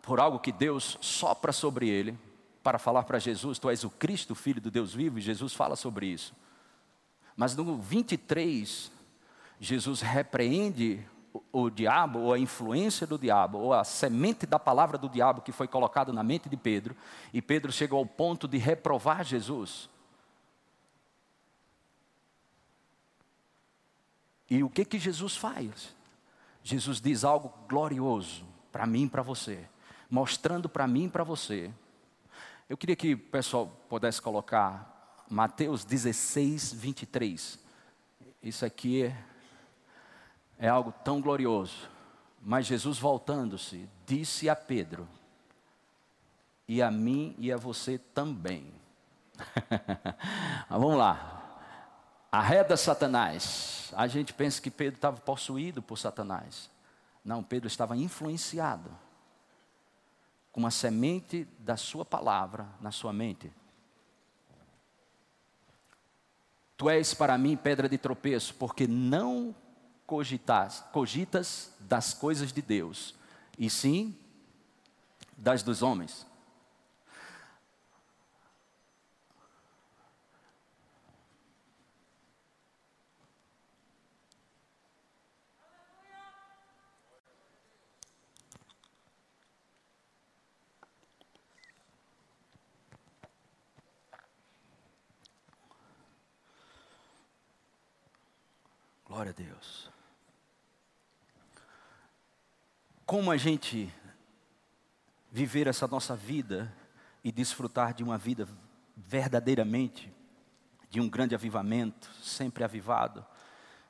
por 0.00 0.20
algo 0.20 0.38
que 0.38 0.52
Deus 0.52 0.96
sopra 1.00 1.52
sobre 1.52 1.88
ele, 1.88 2.18
para 2.64 2.78
falar 2.78 3.04
para 3.04 3.20
Jesus: 3.20 3.58
Tu 3.58 3.70
és 3.70 3.84
o 3.84 3.90
Cristo, 3.90 4.34
filho 4.34 4.60
do 4.60 4.70
Deus 4.70 4.92
vivo, 4.92 5.18
e 5.18 5.22
Jesus 5.22 5.52
fala 5.52 5.76
sobre 5.76 6.06
isso. 6.06 6.34
Mas 7.36 7.54
no 7.54 7.76
23, 7.76 8.90
Jesus 9.60 10.00
repreende 10.00 11.06
o, 11.52 11.68
diabo, 11.68 12.20
ou 12.20 12.32
a 12.32 12.38
influência 12.38 13.06
do 13.06 13.18
diabo, 13.18 13.58
ou 13.58 13.74
a 13.74 13.84
semente 13.84 14.46
da 14.46 14.58
palavra 14.58 14.96
do 14.96 15.08
diabo 15.08 15.42
que 15.42 15.52
foi 15.52 15.68
colocada 15.68 16.12
na 16.12 16.22
mente 16.22 16.48
de 16.48 16.56
Pedro, 16.56 16.96
e 17.32 17.42
Pedro 17.42 17.70
chegou 17.70 17.98
ao 17.98 18.06
ponto 18.06 18.48
de 18.48 18.56
reprovar 18.56 19.24
Jesus. 19.24 19.90
E 24.48 24.62
o 24.62 24.70
que 24.70 24.84
que 24.84 24.98
Jesus 24.98 25.36
faz? 25.36 25.94
Jesus 26.62 27.00
diz 27.00 27.24
algo 27.24 27.52
glorioso 27.68 28.46
para 28.70 28.86
mim 28.86 29.04
e 29.04 29.08
para 29.08 29.22
você, 29.22 29.66
mostrando 30.08 30.68
para 30.68 30.86
mim 30.86 31.06
e 31.06 31.10
para 31.10 31.24
você. 31.24 31.70
Eu 32.66 32.78
queria 32.78 32.96
que 32.96 33.12
o 33.12 33.18
pessoal 33.18 33.66
pudesse 33.90 34.22
colocar 34.22 35.22
Mateus 35.28 35.84
16, 35.84 36.72
23. 36.72 37.58
Isso 38.42 38.64
aqui 38.64 39.14
é, 40.58 40.68
algo 40.68 40.90
tão 41.04 41.20
glorioso. 41.20 41.90
Mas 42.40 42.64
Jesus 42.64 42.98
voltando-se, 42.98 43.86
disse 44.06 44.48
a 44.48 44.56
Pedro, 44.56 45.06
e 46.66 46.80
a 46.80 46.90
mim 46.90 47.34
e 47.38 47.52
a 47.52 47.56
você 47.58 47.98
também. 47.98 48.72
Vamos 50.70 50.96
lá. 50.96 51.58
Arreda 52.32 52.78
Satanás. 52.78 53.92
A 53.94 54.06
gente 54.06 54.32
pensa 54.32 54.62
que 54.62 54.70
Pedro 54.70 54.96
estava 54.96 55.18
possuído 55.18 55.82
por 55.82 55.98
Satanás. 55.98 56.70
Não, 57.22 57.42
Pedro 57.42 57.66
estava 57.66 57.94
influenciado 57.94 58.90
com 60.54 60.60
uma 60.60 60.70
semente 60.70 61.48
da 61.58 61.76
sua 61.76 62.04
palavra 62.04 62.68
na 62.80 62.92
sua 62.92 63.12
mente. 63.12 63.52
Tu 66.76 66.88
és 66.88 67.12
para 67.12 67.36
mim 67.36 67.56
pedra 67.56 67.88
de 67.88 67.98
tropeço, 67.98 68.54
porque 68.54 68.86
não 68.86 69.52
cogitas, 70.06 70.84
cogitas 70.92 71.72
das 71.80 72.14
coisas 72.14 72.52
de 72.52 72.62
Deus, 72.62 73.16
e 73.58 73.68
sim 73.68 74.16
das 75.36 75.64
dos 75.64 75.82
homens. 75.82 76.24
Glória 99.14 99.30
a 99.30 99.32
Deus. 99.32 99.88
Como 103.06 103.30
a 103.30 103.36
gente 103.36 103.88
viver 105.30 105.68
essa 105.68 105.86
nossa 105.86 106.16
vida 106.16 106.74
e 107.22 107.30
desfrutar 107.30 107.94
de 107.94 108.02
uma 108.02 108.18
vida 108.18 108.48
verdadeiramente, 108.96 110.12
de 110.90 111.00
um 111.00 111.08
grande 111.08 111.32
avivamento, 111.32 112.10
sempre 112.24 112.64
avivado, 112.64 113.24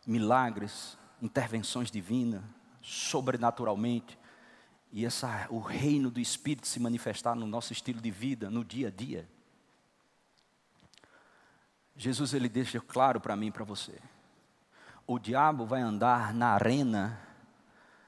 milagres, 0.06 0.98
intervenções 1.22 1.90
divinas, 1.90 2.42
sobrenaturalmente, 2.82 4.18
e 4.92 5.06
essa, 5.06 5.46
o 5.48 5.58
reino 5.58 6.10
do 6.10 6.20
Espírito 6.20 6.66
se 6.66 6.78
manifestar 6.78 7.34
no 7.34 7.46
nosso 7.46 7.72
estilo 7.72 7.98
de 7.98 8.10
vida, 8.10 8.50
no 8.50 8.62
dia 8.62 8.88
a 8.88 8.90
dia. 8.90 9.26
Jesus 11.96 12.34
ele 12.34 12.50
deixa 12.50 12.78
claro 12.78 13.22
para 13.22 13.34
mim 13.34 13.46
e 13.46 13.52
para 13.52 13.64
você 13.64 13.98
o 15.06 15.18
diabo 15.18 15.66
vai 15.66 15.80
andar 15.80 16.32
na 16.32 16.48
arena 16.48 17.20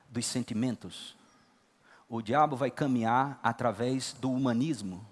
dos 0.08 0.24
sentimentos. 0.26 1.16
O 2.08 2.22
diabo 2.22 2.56
vai 2.56 2.70
caminhar 2.70 3.38
através 3.42 4.12
do 4.14 4.30
humanismo, 4.30 5.06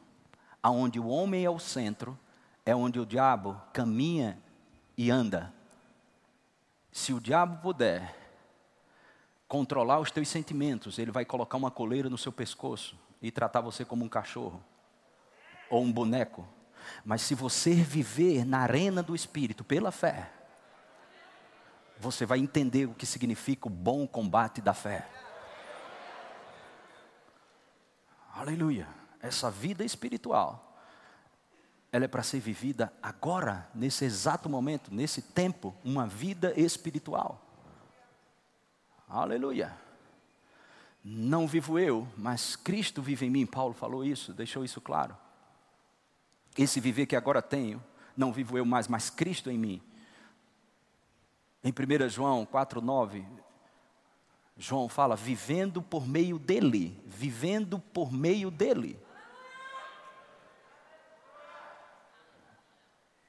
aonde 0.62 0.99
o 0.99 1.09
homem 1.09 1.44
é 1.44 1.51
o 1.51 1.59
centro, 1.59 2.18
é 2.64 2.75
onde 2.75 2.99
o 2.99 3.07
diabo 3.07 3.61
caminha 3.73 4.38
e 4.97 5.11
anda. 5.11 5.53
Se 6.90 7.12
o 7.12 7.20
diabo 7.20 7.61
puder 7.61 8.16
controlar 9.47 10.01
os 10.01 10.11
teus 10.11 10.29
sentimentos, 10.29 10.99
ele 10.99 11.11
vai 11.11 11.25
colocar 11.25 11.57
uma 11.57 11.70
coleira 11.70 12.09
no 12.09 12.16
seu 12.16 12.33
pescoço 12.33 12.97
e 13.20 13.31
tratar 13.31 13.61
você 13.61 13.85
como 13.85 14.05
um 14.05 14.09
cachorro 14.09 14.62
ou 15.68 15.83
um 15.83 15.92
boneco. 15.92 16.47
Mas 17.05 17.23
se 17.23 17.35
você 17.35 17.75
viver 17.75 18.44
na 18.44 18.61
arena 18.61 19.03
do 19.03 19.14
espírito 19.14 19.64
pela 19.64 19.90
fé, 19.90 20.31
você 22.05 22.27
vai 22.27 22.38
entender 22.38 22.87
o 22.87 22.95
que 22.95 23.07
significa 23.07 23.67
o 23.67 23.71
bom 23.71 24.07
combate 24.07 24.61
da 24.61 24.75
fé. 24.75 25.09
Aleluia. 28.35 28.87
Essa 29.21 29.51
vida 29.51 29.83
espiritual, 29.83 30.79
ela 31.90 32.05
é 32.05 32.09
para 32.09 32.23
ser 32.23 32.40
vivida 32.40 32.93
agora, 33.03 33.69
nesse 33.75 34.05
exato 34.05 34.51
momento, 34.51 34.93
nesse 34.93 35.23
tempo, 35.23 35.75
uma 35.83 36.07
vida 36.07 36.53
espiritual. 36.61 37.40
Aleluia. 39.09 39.75
Não 41.03 41.47
vivo 41.47 41.79
eu, 41.79 42.07
mas 42.17 42.55
Cristo 42.55 43.01
vive 43.01 43.27
em 43.27 43.31
mim. 43.31 43.47
Paulo 43.47 43.73
falou 43.73 44.05
isso, 44.05 44.33
deixou 44.35 44.64
isso 44.64 44.81
claro. 44.81 45.17
Esse 46.57 46.81
viver 46.81 47.07
que 47.07 47.17
agora 47.17 47.40
tenho, 47.40 47.83
não 48.17 48.33
vivo 48.33 48.59
eu 48.59 48.64
mais, 48.64 48.88
mas 48.88 49.09
Cristo 49.09 49.51
em 49.51 49.59
mim. 49.59 49.83
Em 51.64 51.72
1 51.72 52.11
João 52.11 52.44
4,9, 52.44 53.24
João 54.55 54.87
fala, 54.87 55.16
vivendo 55.16 55.81
por 55.81 56.07
meio 56.07 56.38
dele, 56.38 57.03
vivendo 57.07 57.79
por 57.79 58.12
meio 58.12 58.50
dele. 58.50 59.00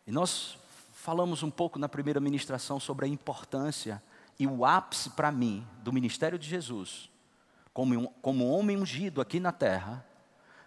E 0.05 0.11
nós 0.11 0.57
falamos 0.91 1.43
um 1.43 1.49
pouco 1.49 1.79
na 1.79 1.87
primeira 1.87 2.19
ministração 2.19 2.77
sobre 2.77 3.05
a 3.05 3.07
importância 3.07 4.03
e 4.37 4.45
o 4.45 4.65
ápice 4.65 5.11
para 5.11 5.31
mim 5.31 5.65
do 5.77 5.93
ministério 5.93 6.37
de 6.37 6.45
Jesus, 6.45 7.09
como, 7.73 8.09
como 8.21 8.49
homem 8.49 8.75
ungido 8.75 9.21
aqui 9.21 9.39
na 9.39 9.53
terra, 9.53 10.05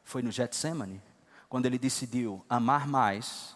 foi 0.05 0.23
no 0.23 0.31
Getsemane, 0.31 1.03
quando 1.51 1.67
ele 1.67 1.79
decidiu 1.79 2.43
amar 2.49 2.89
mais, 2.89 3.55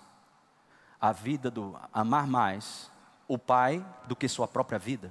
a 1.01 1.13
vida 1.13 1.51
do 1.51 1.79
amar 1.95 2.27
mais 2.27 2.92
o 3.33 3.39
Pai 3.39 3.83
do 4.07 4.15
que 4.15 4.29
sua 4.29 4.47
própria 4.47 4.79
vida. 4.79 5.11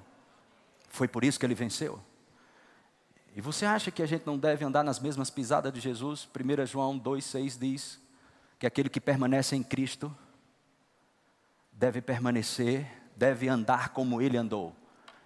Foi 0.90 1.08
por 1.08 1.24
isso 1.24 1.40
que 1.40 1.46
ele 1.46 1.56
venceu. 1.56 2.00
E 3.36 3.42
você 3.42 3.66
acha 3.66 3.90
que 3.90 4.04
a 4.04 4.06
gente 4.06 4.28
não 4.28 4.38
deve 4.38 4.64
andar 4.64 4.84
nas 4.84 5.00
mesmas 5.00 5.32
pisadas 5.32 5.74
de 5.74 5.80
Jesus? 5.80 6.28
1 6.28 6.66
João 6.68 7.00
2,6 7.00 7.58
diz 7.58 8.00
que 8.60 8.68
aquele 8.68 8.90
que 8.90 9.02
permanece 9.02 9.56
em 9.56 9.64
Cristo 9.64 10.16
deve 11.72 12.00
permanecer, 12.00 12.86
deve 13.16 13.50
andar 13.50 13.90
como 13.90 14.22
ele 14.22 14.38
andou. 14.38 14.76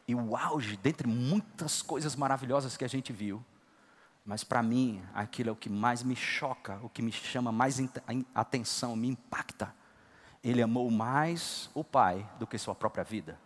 E 0.08 0.16
o 0.16 0.38
auge, 0.38 0.78
dentre 0.78 1.06
muitas 1.06 1.82
coisas 1.82 2.16
maravilhosas 2.16 2.78
que 2.78 2.86
a 2.86 2.88
gente 2.90 3.12
viu, 3.12 3.44
mas 4.24 4.42
para 4.42 4.64
mim, 4.64 5.04
aquilo 5.14 5.50
é 5.50 5.52
o 5.52 5.56
que 5.56 5.70
mais 5.70 6.02
me 6.02 6.16
choca, 6.16 6.80
o 6.82 6.88
que 6.88 7.02
me 7.02 7.12
chama 7.12 7.52
mais 7.52 7.78
atenção, 8.34 8.96
me 8.96 9.10
impacta 9.10 9.74
ele 10.46 10.62
amou 10.62 10.92
mais 10.92 11.72
o 11.74 11.84
Pai 11.84 12.30
do 12.38 12.46
que 12.46 12.56
sua 12.60 12.76
própria 12.76 13.04
vida. 13.04 13.40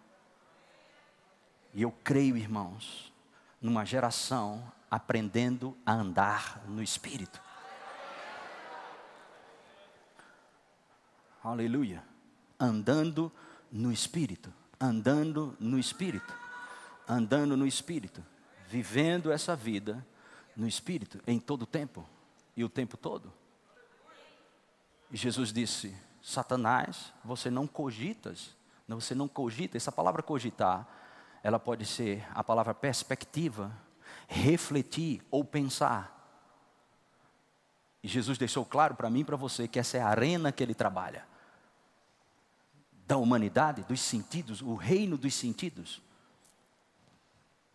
E 1.73 1.81
eu 1.81 1.93
creio, 2.03 2.35
irmãos, 2.35 3.13
numa 3.62 3.85
geração 3.85 4.69
aprendendo 4.91 5.77
a 5.85 5.93
andar 5.93 6.62
no 6.67 6.83
Espírito. 6.83 7.41
Aleluia. 11.41 12.03
Andando 12.59 13.31
no 13.71 13.93
Espírito. 13.93 14.53
Andando 14.77 15.55
no 15.57 15.79
Espírito. 15.79 16.33
Andando 17.07 17.55
no 17.55 17.65
Espírito. 17.65 18.21
Vivendo 18.67 19.31
essa 19.31 19.55
vida 19.55 20.05
no 20.53 20.67
Espírito 20.67 21.21
em 21.25 21.39
todo 21.39 21.62
o 21.62 21.67
tempo 21.67 22.05
e 22.57 22.63
o 22.63 22.67
tempo 22.67 22.97
todo. 22.97 23.31
E 25.09 25.15
Jesus 25.15 25.53
disse: 25.53 25.95
Satanás, 26.21 27.13
você 27.23 27.49
não 27.49 27.65
cogitas, 27.67 28.55
você 28.88 29.13
não 29.13 29.27
cogita, 29.27 29.77
essa 29.77 29.91
palavra 29.91 30.23
cogitar, 30.23 30.88
ela 31.43 31.60
pode 31.60 31.86
ser 31.86 32.25
a 32.34 32.43
palavra 32.43 32.73
perspectiva, 32.73 33.71
refletir 34.27 35.21
ou 35.32 35.43
pensar. 35.43 36.15
E 38.01 38.08
Jesus 38.08 38.38
deixou 38.38 38.65
claro 38.65 38.95
para 38.95 39.10
mim 39.10 39.21
e 39.21 39.25
para 39.25 39.36
você 39.36 39.67
que 39.67 39.79
essa 39.79 39.97
é 39.97 40.01
a 40.01 40.08
arena 40.08 40.51
que 40.51 40.63
ele 40.63 40.73
trabalha. 40.73 41.25
Da 43.05 43.17
humanidade, 43.17 43.84
dos 43.84 44.01
sentidos, 44.01 44.62
o 44.62 44.75
reino 44.75 45.17
dos 45.17 45.34
sentidos. 45.34 46.01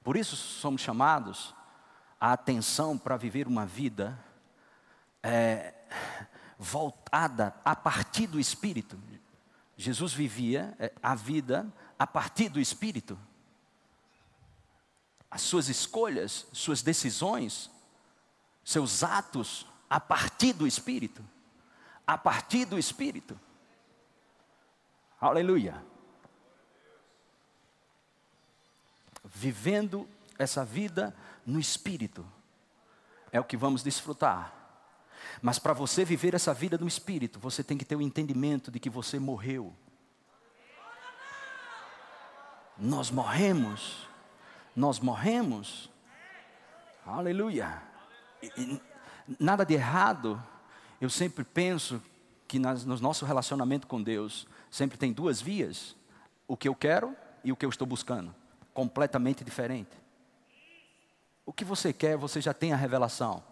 Por 0.02 0.16
isso 0.16 0.36
somos 0.36 0.80
chamados 0.80 1.54
a 2.20 2.32
atenção 2.32 2.96
para 2.96 3.16
viver 3.16 3.46
uma 3.46 3.66
vida 3.66 4.18
é, 5.22 5.74
voltada 6.58 7.54
a 7.64 7.74
partir 7.74 8.26
do 8.26 8.38
Espírito. 8.38 8.98
Jesus 9.76 10.12
vivia 10.12 10.74
é, 10.78 10.92
a 11.02 11.14
vida 11.14 11.66
a 11.98 12.06
partir 12.06 12.48
do 12.48 12.60
Espírito. 12.60 13.18
As 15.30 15.42
suas 15.42 15.68
escolhas, 15.68 16.46
suas 16.52 16.82
decisões, 16.82 17.70
seus 18.64 19.02
atos 19.02 19.66
a 19.90 19.98
partir 19.98 20.52
do 20.52 20.66
Espírito. 20.66 21.24
A 22.06 22.16
partir 22.16 22.64
do 22.64 22.78
Espírito. 22.78 23.38
Aleluia. 25.20 25.82
Vivendo 29.24 30.08
essa 30.38 30.64
vida 30.64 31.16
no 31.46 31.58
Espírito 31.58 32.26
é 33.32 33.40
o 33.40 33.44
que 33.44 33.56
vamos 33.56 33.82
desfrutar. 33.82 34.63
Mas 35.40 35.58
para 35.58 35.72
você 35.72 36.04
viver 36.04 36.34
essa 36.34 36.54
vida 36.54 36.78
no 36.78 36.86
Espírito, 36.86 37.38
você 37.38 37.62
tem 37.62 37.76
que 37.76 37.84
ter 37.84 37.96
o 37.96 38.02
entendimento 38.02 38.70
de 38.70 38.78
que 38.78 38.90
você 38.90 39.18
morreu. 39.18 39.74
Nós 42.76 43.10
morremos, 43.10 44.08
nós 44.74 44.98
morremos. 44.98 45.90
Aleluia. 47.06 47.82
E, 48.42 48.80
nada 49.38 49.64
de 49.64 49.74
errado. 49.74 50.42
Eu 51.00 51.08
sempre 51.10 51.44
penso 51.44 52.02
que 52.48 52.58
nas, 52.58 52.84
no 52.84 52.98
nosso 52.98 53.24
relacionamento 53.24 53.86
com 53.86 54.02
Deus, 54.02 54.46
sempre 54.70 54.98
tem 54.98 55.12
duas 55.12 55.40
vias: 55.40 55.96
o 56.48 56.56
que 56.56 56.68
eu 56.68 56.74
quero 56.74 57.16
e 57.42 57.52
o 57.52 57.56
que 57.56 57.64
eu 57.64 57.70
estou 57.70 57.86
buscando, 57.86 58.34
completamente 58.72 59.44
diferente. 59.44 59.90
O 61.46 61.52
que 61.52 61.64
você 61.64 61.92
quer, 61.92 62.16
você 62.16 62.40
já 62.40 62.54
tem 62.54 62.72
a 62.72 62.76
revelação, 62.76 63.42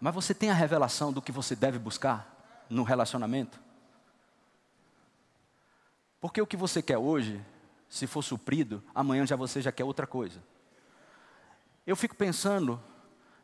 mas 0.00 0.14
você 0.14 0.32
tem 0.34 0.50
a 0.50 0.54
revelação 0.54 1.12
do 1.12 1.20
que 1.20 1.32
você 1.32 1.56
deve 1.56 1.78
buscar 1.78 2.66
no 2.70 2.82
relacionamento? 2.82 3.58
Porque 6.20 6.40
o 6.40 6.46
que 6.46 6.56
você 6.56 6.82
quer 6.82 6.98
hoje, 6.98 7.44
se 7.88 8.06
for 8.06 8.22
suprido, 8.22 8.82
amanhã 8.94 9.26
já 9.26 9.36
você 9.36 9.60
já 9.62 9.72
quer 9.72 9.84
outra 9.84 10.06
coisa. 10.06 10.42
Eu 11.86 11.96
fico 11.96 12.14
pensando 12.14 12.80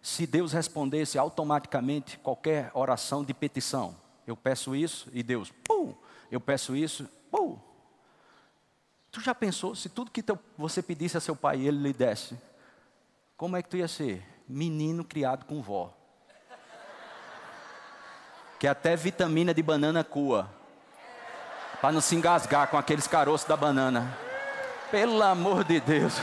se 0.03 0.27
Deus 0.27 0.53
respondesse 0.53 1.19
automaticamente 1.19 2.19
qualquer 2.19 2.71
oração 2.75 3.25
de 3.25 3.33
petição. 3.33 3.97
Eu 4.27 4.37
peço 4.37 4.77
isso 4.77 5.09
e 5.13 5.23
Deus, 5.23 5.51
pum, 5.67 5.95
eu 6.31 6.41
peço 6.41 6.77
isso, 6.77 7.09
pum. 7.31 7.59
Tu 9.11 9.21
já 9.21 9.35
pensou 9.35 9.75
se 9.75 9.89
tudo 9.89 10.11
que 10.11 10.23
teu, 10.23 10.39
você 10.59 10.83
pedisse 10.83 11.17
a 11.17 11.21
seu 11.21 11.37
pai 11.37 11.61
ele 11.61 11.79
lhe 11.79 11.93
desse? 11.93 12.37
Como 13.37 13.57
é 13.57 13.63
que 13.63 13.69
tu 13.69 13.77
ia 13.77 13.89
ser? 13.89 14.23
Menino 14.49 15.05
criado 15.05 15.47
com 15.47 15.63
vó. 15.63 15.97
Que 18.59 18.67
até 18.67 18.97
vitamina 18.97 19.53
de 19.53 19.63
banana 19.63 20.03
coa. 20.05 20.49
Para 21.81 21.93
não 21.93 22.01
se 22.01 22.15
engasgar 22.15 22.69
com 22.69 22.79
aqueles 22.79 23.07
caroços 23.07 23.47
da 23.47 23.57
banana. 23.57 24.17
Pelo 24.91 25.23
amor 25.23 25.65
de 25.65 25.81
Deus. 25.81 26.21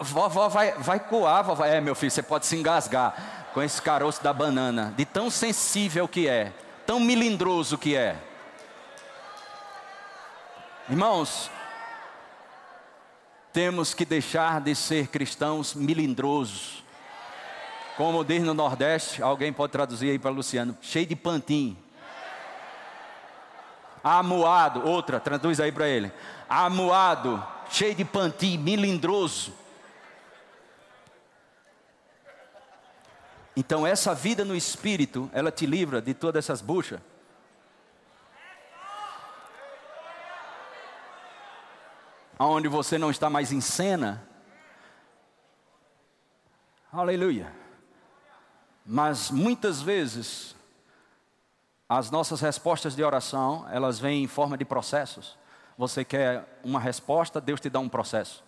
Vovó 0.00 0.48
vai, 0.48 0.72
vai 0.72 1.00
coar, 1.00 1.42
vovó. 1.42 1.64
É, 1.64 1.80
meu 1.80 1.94
filho, 1.94 2.10
você 2.10 2.22
pode 2.22 2.46
se 2.46 2.56
engasgar 2.56 3.50
com 3.52 3.62
esse 3.62 3.80
caroço 3.80 4.22
da 4.22 4.32
banana, 4.32 4.92
de 4.96 5.04
tão 5.04 5.30
sensível 5.30 6.08
que 6.08 6.28
é, 6.28 6.52
tão 6.84 6.98
melindroso 6.98 7.78
que 7.78 7.96
é. 7.96 8.16
Irmãos, 10.88 11.50
temos 13.52 13.94
que 13.94 14.04
deixar 14.04 14.60
de 14.60 14.74
ser 14.74 15.06
cristãos 15.08 15.74
melindrosos. 15.74 16.83
Como 17.96 18.24
diz 18.24 18.42
no 18.42 18.54
Nordeste, 18.54 19.22
alguém 19.22 19.52
pode 19.52 19.70
traduzir 19.70 20.10
aí 20.10 20.18
para 20.18 20.30
Luciano, 20.30 20.76
cheio 20.80 21.06
de 21.06 21.14
pantim. 21.14 21.76
Amuado, 24.02 24.86
outra, 24.86 25.20
traduz 25.20 25.60
aí 25.60 25.70
para 25.70 25.88
ele. 25.88 26.12
Amuado, 26.48 27.42
cheio 27.70 27.94
de 27.94 28.04
pantim, 28.04 28.58
melindroso. 28.58 29.54
Então 33.56 33.86
essa 33.86 34.12
vida 34.12 34.44
no 34.44 34.56
espírito, 34.56 35.30
ela 35.32 35.52
te 35.52 35.64
livra 35.64 36.02
de 36.02 36.12
todas 36.12 36.44
essas 36.44 36.60
buchas. 36.60 37.00
Onde 42.36 42.66
você 42.66 42.98
não 42.98 43.12
está 43.12 43.30
mais 43.30 43.52
em 43.52 43.60
cena. 43.60 44.26
Aleluia. 46.92 47.63
Mas 48.84 49.30
muitas 49.30 49.80
vezes 49.80 50.54
as 51.88 52.10
nossas 52.10 52.40
respostas 52.40 52.96
de 52.96 53.02
oração, 53.02 53.66
elas 53.70 53.98
vêm 53.98 54.22
em 54.22 54.26
forma 54.26 54.58
de 54.58 54.64
processos. 54.64 55.36
Você 55.76 56.04
quer 56.04 56.58
uma 56.62 56.80
resposta, 56.80 57.40
Deus 57.40 57.60
te 57.60 57.70
dá 57.70 57.78
um 57.78 57.88
processo. 57.88 58.42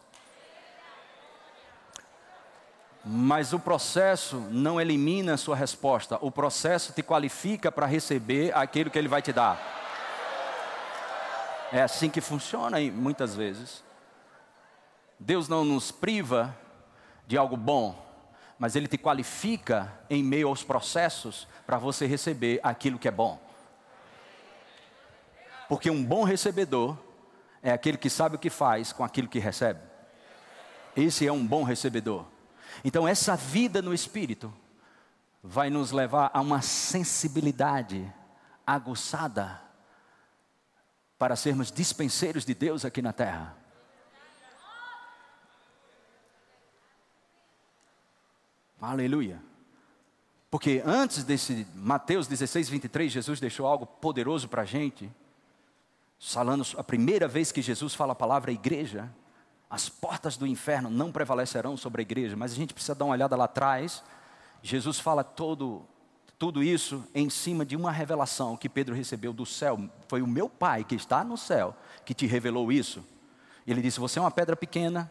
Mas 3.04 3.52
o 3.52 3.58
processo 3.58 4.36
não 4.50 4.80
elimina 4.80 5.34
a 5.34 5.36
sua 5.36 5.54
resposta, 5.54 6.18
o 6.20 6.30
processo 6.30 6.92
te 6.92 7.02
qualifica 7.02 7.70
para 7.70 7.86
receber 7.86 8.52
aquilo 8.54 8.90
que 8.90 8.98
Ele 8.98 9.06
vai 9.06 9.22
te 9.22 9.32
dar. 9.32 9.58
É 11.72 11.82
assim 11.82 12.10
que 12.10 12.20
funciona 12.20 12.78
muitas 12.80 13.34
vezes. 13.34 13.84
Deus 15.18 15.48
não 15.48 15.64
nos 15.64 15.90
priva 15.90 16.56
de 17.26 17.36
algo 17.36 17.56
bom, 17.56 18.05
mas 18.58 18.74
Ele 18.74 18.88
te 18.88 18.96
qualifica 18.96 19.92
em 20.08 20.22
meio 20.22 20.48
aos 20.48 20.62
processos 20.62 21.46
para 21.66 21.78
você 21.78 22.06
receber 22.06 22.60
aquilo 22.62 22.98
que 22.98 23.08
é 23.08 23.10
bom. 23.10 23.40
Porque 25.68 25.90
um 25.90 26.04
bom 26.04 26.24
recebedor 26.24 26.96
é 27.62 27.72
aquele 27.72 27.98
que 27.98 28.08
sabe 28.08 28.36
o 28.36 28.38
que 28.38 28.50
faz 28.50 28.92
com 28.92 29.04
aquilo 29.04 29.28
que 29.28 29.38
recebe. 29.38 29.80
Esse 30.96 31.26
é 31.26 31.32
um 31.32 31.46
bom 31.46 31.62
recebedor. 31.62 32.24
Então, 32.84 33.06
essa 33.06 33.36
vida 33.36 33.82
no 33.82 33.92
espírito 33.92 34.52
vai 35.42 35.70
nos 35.70 35.92
levar 35.92 36.30
a 36.32 36.40
uma 36.40 36.62
sensibilidade 36.62 38.12
aguçada 38.66 39.60
para 41.18 41.36
sermos 41.36 41.70
dispenseiros 41.70 42.44
de 42.44 42.54
Deus 42.54 42.84
aqui 42.84 43.00
na 43.00 43.12
terra. 43.12 43.56
Aleluia. 48.80 49.42
Porque 50.50 50.82
antes 50.84 51.24
desse 51.24 51.66
Mateus 51.74 52.26
16, 52.26 52.68
23, 52.68 53.12
Jesus 53.12 53.40
deixou 53.40 53.66
algo 53.66 53.86
poderoso 53.86 54.48
para 54.48 54.62
a 54.62 54.66
gente 54.66 55.10
falando 56.18 56.64
a 56.76 56.84
primeira 56.84 57.28
vez 57.28 57.52
que 57.52 57.62
Jesus 57.62 57.94
fala 57.94 58.12
a 58.12 58.16
palavra 58.16 58.50
igreja, 58.50 59.10
as 59.68 59.88
portas 59.88 60.36
do 60.36 60.46
inferno 60.46 60.88
não 60.88 61.12
prevalecerão 61.12 61.76
sobre 61.76 62.00
a 62.00 62.04
igreja, 62.04 62.36
mas 62.36 62.52
a 62.52 62.54
gente 62.54 62.72
precisa 62.72 62.94
dar 62.94 63.04
uma 63.04 63.14
olhada 63.14 63.36
lá 63.36 63.44
atrás. 63.44 64.02
Jesus 64.62 64.98
fala 64.98 65.24
todo, 65.24 65.84
tudo 66.38 66.62
isso 66.62 67.04
em 67.14 67.28
cima 67.28 67.64
de 67.64 67.76
uma 67.76 67.90
revelação 67.90 68.56
que 68.56 68.68
Pedro 68.68 68.94
recebeu 68.94 69.32
do 69.32 69.44
céu. 69.44 69.78
Foi 70.08 70.22
o 70.22 70.26
meu 70.26 70.48
Pai 70.48 70.84
que 70.84 70.94
está 70.94 71.24
no 71.24 71.36
céu 71.36 71.76
que 72.04 72.14
te 72.14 72.26
revelou 72.26 72.70
isso. 72.70 73.04
Ele 73.66 73.82
disse: 73.82 73.98
Você 73.98 74.18
é 74.18 74.22
uma 74.22 74.30
pedra 74.30 74.54
pequena, 74.54 75.10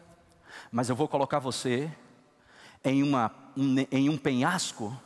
mas 0.72 0.88
eu 0.88 0.96
vou 0.96 1.06
colocar 1.06 1.38
você 1.38 1.90
em, 2.86 3.02
uma, 3.02 3.32
em 3.90 4.08
um 4.08 4.16
penhasco 4.16 4.96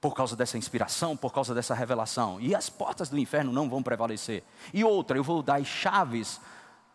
por 0.00 0.14
causa 0.14 0.36
dessa 0.36 0.56
inspiração, 0.56 1.16
por 1.16 1.32
causa 1.32 1.52
dessa 1.52 1.74
revelação. 1.74 2.40
E 2.40 2.54
as 2.54 2.70
portas 2.70 3.08
do 3.08 3.18
inferno 3.18 3.52
não 3.52 3.68
vão 3.68 3.82
prevalecer. 3.82 4.44
E 4.72 4.84
outra, 4.84 5.18
eu 5.18 5.24
vou 5.24 5.42
dar 5.42 5.56
as 5.56 5.66
chaves, 5.66 6.40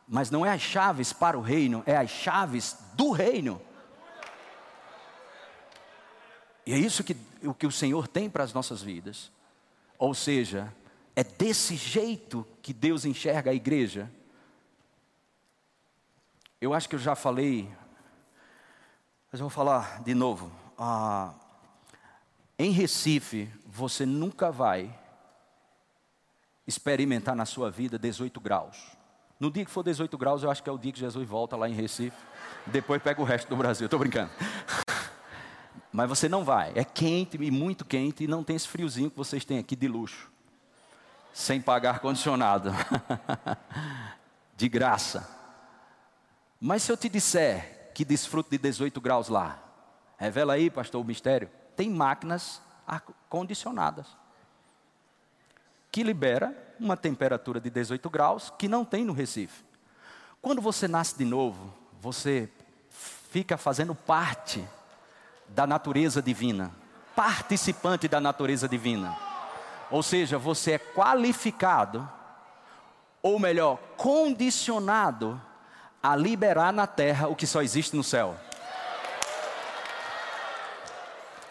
mas 0.07 0.31
não 0.31 0.45
é 0.45 0.51
as 0.51 0.61
chaves 0.61 1.11
para 1.11 1.37
o 1.37 1.41
reino, 1.41 1.83
é 1.85 1.97
as 1.97 2.09
chaves 2.09 2.77
do 2.93 3.11
reino. 3.11 3.61
E 6.65 6.73
é 6.73 6.77
isso 6.77 7.03
que 7.03 7.15
o 7.43 7.53
que 7.53 7.67
o 7.67 7.71
Senhor 7.71 8.07
tem 8.07 8.29
para 8.29 8.45
as 8.45 8.53
nossas 8.53 8.81
vidas. 8.81 9.29
Ou 9.99 10.13
seja, 10.13 10.73
é 11.13 11.23
desse 11.23 11.75
jeito 11.75 12.47
que 12.61 12.71
Deus 12.71 13.03
enxerga 13.03 13.51
a 13.51 13.53
igreja. 13.53 14.09
Eu 16.61 16.73
acho 16.73 16.87
que 16.87 16.95
eu 16.95 16.99
já 16.99 17.15
falei, 17.15 17.69
mas 19.33 19.39
vou 19.39 19.49
falar 19.49 20.03
de 20.03 20.13
novo. 20.13 20.51
Ah, 20.77 21.33
em 22.55 22.69
Recife, 22.69 23.49
você 23.65 24.05
nunca 24.05 24.51
vai 24.51 24.95
experimentar 26.67 27.35
na 27.35 27.43
sua 27.43 27.71
vida 27.71 27.97
18 27.97 28.39
graus. 28.39 28.95
No 29.39 29.49
dia 29.49 29.65
que 29.65 29.71
for 29.71 29.81
18 29.81 30.15
graus, 30.19 30.43
eu 30.43 30.51
acho 30.51 30.61
que 30.61 30.69
é 30.69 30.71
o 30.71 30.77
dia 30.77 30.91
que 30.91 30.99
Jesus 30.99 31.27
volta 31.27 31.55
lá 31.55 31.67
em 31.67 31.73
Recife. 31.73 32.15
Depois 32.67 33.01
pega 33.01 33.19
o 33.19 33.23
resto 33.23 33.49
do 33.49 33.55
Brasil. 33.55 33.85
Estou 33.85 33.99
brincando. 33.99 34.29
Mas 35.91 36.07
você 36.07 36.29
não 36.29 36.43
vai. 36.43 36.71
É 36.75 36.83
quente 36.83 37.35
e 37.41 37.49
muito 37.49 37.83
quente 37.83 38.25
e 38.25 38.27
não 38.27 38.43
tem 38.43 38.55
esse 38.55 38.67
friozinho 38.67 39.09
que 39.09 39.17
vocês 39.17 39.43
têm 39.43 39.57
aqui 39.57 39.75
de 39.75 39.87
luxo. 39.87 40.31
Sem 41.33 41.59
pagar 41.59 41.95
ar-condicionado. 41.95 42.69
de 44.55 44.69
graça. 44.69 45.27
Mas 46.61 46.83
se 46.83 46.91
eu 46.91 46.97
te 46.97 47.09
disser 47.09 47.72
que 47.93 48.03
desfruto 48.03 48.49
de 48.49 48.58
18 48.58 48.99
graus 48.99 49.29
lá, 49.29 49.60
revela 50.17 50.53
aí, 50.53 50.69
pastor, 50.69 51.01
o 51.01 51.06
mistério. 51.06 51.49
Tem 51.75 51.89
máquinas 51.89 52.62
condicionadas 53.29 54.08
que 55.91 56.01
libera 56.01 56.58
uma 56.79 56.97
temperatura 56.97 57.62
de 57.62 57.69
18 57.69 58.10
graus 58.10 58.51
que 58.58 58.67
não 58.67 58.84
tem 58.84 59.06
no 59.06 59.13
Recife. 59.13 59.63
Quando 60.41 60.62
você 60.62 60.88
nasce 60.88 61.17
de 61.17 61.23
novo, 61.23 61.71
você 62.01 62.49
fica 62.89 63.58
fazendo 63.58 63.93
parte 63.93 64.67
da 65.47 65.67
natureza 65.67 66.21
divina, 66.21 66.71
participante 67.15 68.08
da 68.08 68.19
natureza 68.19 68.67
divina. 68.67 69.15
Ou 69.91 70.01
seja, 70.01 70.38
você 70.39 70.71
é 70.73 70.79
qualificado, 70.79 72.10
ou 73.21 73.39
melhor, 73.39 73.77
condicionado 73.95 75.39
a 76.03 76.17
liberar 76.17 76.73
na 76.73 76.85
terra 76.85 77.29
o 77.29 77.35
que 77.35 77.47
só 77.47 77.61
existe 77.61 77.95
no 77.95 78.03
céu. 78.03 78.35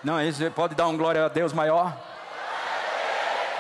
Não, 0.05 0.23
você 0.23 0.51
pode 0.51 0.75
dar 0.75 0.89
um 0.89 0.97
glória 0.97 1.25
a 1.25 1.29
Deus 1.29 1.55
maior? 1.55 1.97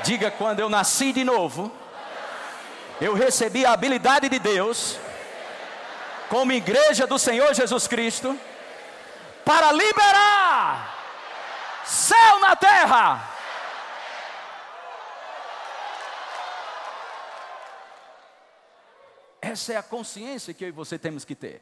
Diga 0.04 0.30
quando 0.30 0.60
eu 0.60 0.68
nasci 0.68 1.12
de 1.12 1.24
novo, 1.24 1.72
eu 3.00 3.14
recebi 3.14 3.64
a 3.64 3.72
habilidade 3.72 4.28
de 4.28 4.38
Deus, 4.38 4.98
como 6.28 6.52
igreja 6.52 7.06
do 7.06 7.18
Senhor 7.18 7.54
Jesus 7.54 7.86
Cristo, 7.86 8.38
para 9.46 9.72
liberar 9.72 10.94
céu 11.84 12.40
na 12.40 12.54
terra. 12.54 13.31
Essa 19.52 19.74
é 19.74 19.76
a 19.76 19.82
consciência 19.82 20.54
que 20.54 20.64
eu 20.64 20.68
e 20.68 20.72
você 20.72 20.98
temos 20.98 21.26
que 21.26 21.34
ter. 21.34 21.60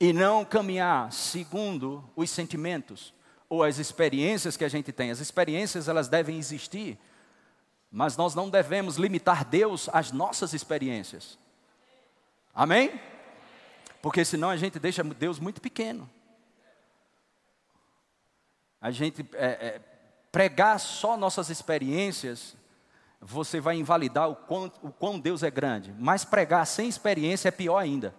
E 0.00 0.12
não 0.12 0.44
caminhar 0.44 1.12
segundo 1.12 2.04
os 2.16 2.30
sentimentos 2.30 3.14
ou 3.48 3.62
as 3.62 3.78
experiências 3.78 4.56
que 4.56 4.64
a 4.64 4.68
gente 4.68 4.90
tem. 4.90 5.12
As 5.12 5.20
experiências 5.20 5.86
elas 5.86 6.08
devem 6.08 6.36
existir, 6.36 6.98
mas 7.92 8.16
nós 8.16 8.34
não 8.34 8.50
devemos 8.50 8.96
limitar 8.96 9.44
Deus 9.44 9.88
às 9.92 10.10
nossas 10.10 10.52
experiências. 10.52 11.38
Amém? 12.52 13.00
Porque 14.02 14.24
senão 14.24 14.50
a 14.50 14.56
gente 14.56 14.80
deixa 14.80 15.04
Deus 15.04 15.38
muito 15.38 15.60
pequeno. 15.60 16.10
A 18.80 18.90
gente 18.90 19.24
é, 19.34 19.46
é, 19.46 19.80
pregar 20.32 20.80
só 20.80 21.16
nossas 21.16 21.50
experiências 21.50 22.56
você 23.24 23.60
vai 23.60 23.76
invalidar 23.76 24.28
o 24.28 24.34
quão, 24.34 24.72
o 24.82 24.90
quão 24.90 25.20
Deus 25.20 25.44
é 25.44 25.50
grande. 25.50 25.94
Mas 25.96 26.24
pregar 26.24 26.66
sem 26.66 26.88
experiência 26.88 27.48
é 27.48 27.52
pior 27.52 27.78
ainda. 27.78 28.12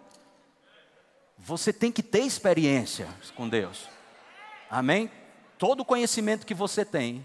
Você 1.36 1.74
tem 1.74 1.92
que 1.92 2.02
ter 2.02 2.20
experiência 2.20 3.06
com 3.36 3.46
Deus. 3.46 3.86
Amém? 4.70 5.10
Todo 5.58 5.84
conhecimento 5.84 6.46
que 6.46 6.54
você 6.54 6.86
tem 6.86 7.24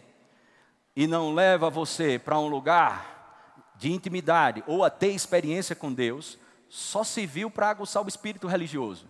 e 0.93 1.07
não 1.07 1.33
leva 1.33 1.69
você 1.69 2.19
para 2.19 2.37
um 2.37 2.47
lugar 2.47 3.71
de 3.77 3.89
intimidade 3.93 4.61
ou 4.67 4.83
a 4.83 4.89
ter 4.89 5.11
experiência 5.11 5.73
com 5.73 5.93
Deus, 5.93 6.37
só 6.67 7.03
se 7.03 7.25
viu 7.25 7.49
para 7.49 7.69
aguçar 7.69 8.03
o 8.03 8.09
espírito 8.09 8.45
religioso. 8.45 9.07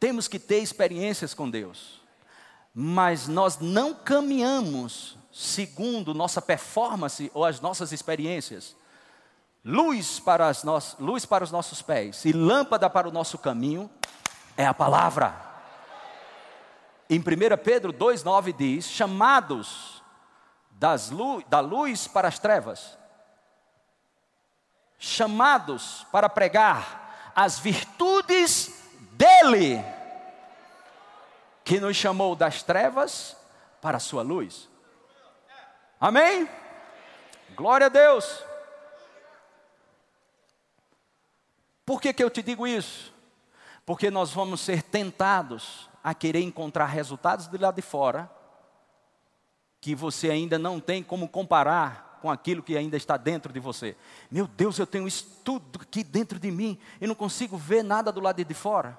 Temos 0.00 0.26
que 0.26 0.38
ter 0.38 0.60
experiências 0.60 1.34
com 1.34 1.50
Deus, 1.50 2.00
mas 2.74 3.28
nós 3.28 3.58
não 3.58 3.94
caminhamos 3.94 5.18
segundo 5.32 6.12
nossa 6.12 6.42
performance 6.42 7.30
ou 7.32 7.44
as 7.44 7.60
nossas 7.60 7.90
experiências. 7.90 8.76
Luz 9.64 10.20
para, 10.20 10.48
as 10.48 10.62
no... 10.62 10.76
luz 10.98 11.24
para 11.24 11.42
os 11.42 11.50
nossos 11.50 11.80
pés 11.80 12.24
e 12.24 12.32
lâmpada 12.32 12.90
para 12.90 13.08
o 13.08 13.12
nosso 13.12 13.38
caminho 13.38 13.90
é 14.56 14.66
a 14.66 14.74
palavra. 14.74 15.34
Em 17.08 17.18
1 17.18 17.22
Pedro 17.62 17.92
2,9 17.92 18.54
diz: 18.54 18.86
chamados 18.86 20.02
das 20.72 21.10
lu... 21.10 21.42
da 21.48 21.60
luz 21.60 22.06
para 22.06 22.28
as 22.28 22.38
trevas, 22.38 22.98
chamados 24.98 26.06
para 26.12 26.28
pregar 26.28 27.32
as 27.34 27.58
virtudes 27.58 28.82
dele, 29.12 29.82
que 31.64 31.80
nos 31.80 31.96
chamou 31.96 32.34
das 32.34 32.62
trevas 32.62 33.36
para 33.80 33.96
a 33.96 34.00
sua 34.00 34.22
luz. 34.22 34.71
Amém? 36.02 36.48
Glória 37.54 37.86
a 37.86 37.88
Deus. 37.88 38.42
Por 41.86 42.00
que, 42.00 42.12
que 42.12 42.24
eu 42.24 42.28
te 42.28 42.42
digo 42.42 42.66
isso? 42.66 43.14
Porque 43.86 44.10
nós 44.10 44.32
vamos 44.32 44.60
ser 44.62 44.82
tentados 44.82 45.88
a 46.02 46.12
querer 46.12 46.40
encontrar 46.40 46.86
resultados 46.86 47.46
do 47.46 47.56
lado 47.56 47.76
de 47.76 47.82
fora 47.82 48.28
que 49.80 49.94
você 49.94 50.28
ainda 50.28 50.58
não 50.58 50.80
tem 50.80 51.04
como 51.04 51.28
comparar 51.28 52.18
com 52.20 52.28
aquilo 52.28 52.64
que 52.64 52.76
ainda 52.76 52.96
está 52.96 53.16
dentro 53.16 53.52
de 53.52 53.60
você. 53.60 53.96
Meu 54.28 54.48
Deus, 54.48 54.80
eu 54.80 54.86
tenho 54.88 55.06
isso 55.06 55.24
tudo 55.44 55.82
aqui 55.82 56.02
dentro 56.02 56.40
de 56.40 56.50
mim 56.50 56.80
e 57.00 57.06
não 57.06 57.14
consigo 57.14 57.56
ver 57.56 57.84
nada 57.84 58.10
do 58.10 58.20
lado 58.20 58.44
de 58.44 58.54
fora. 58.54 58.98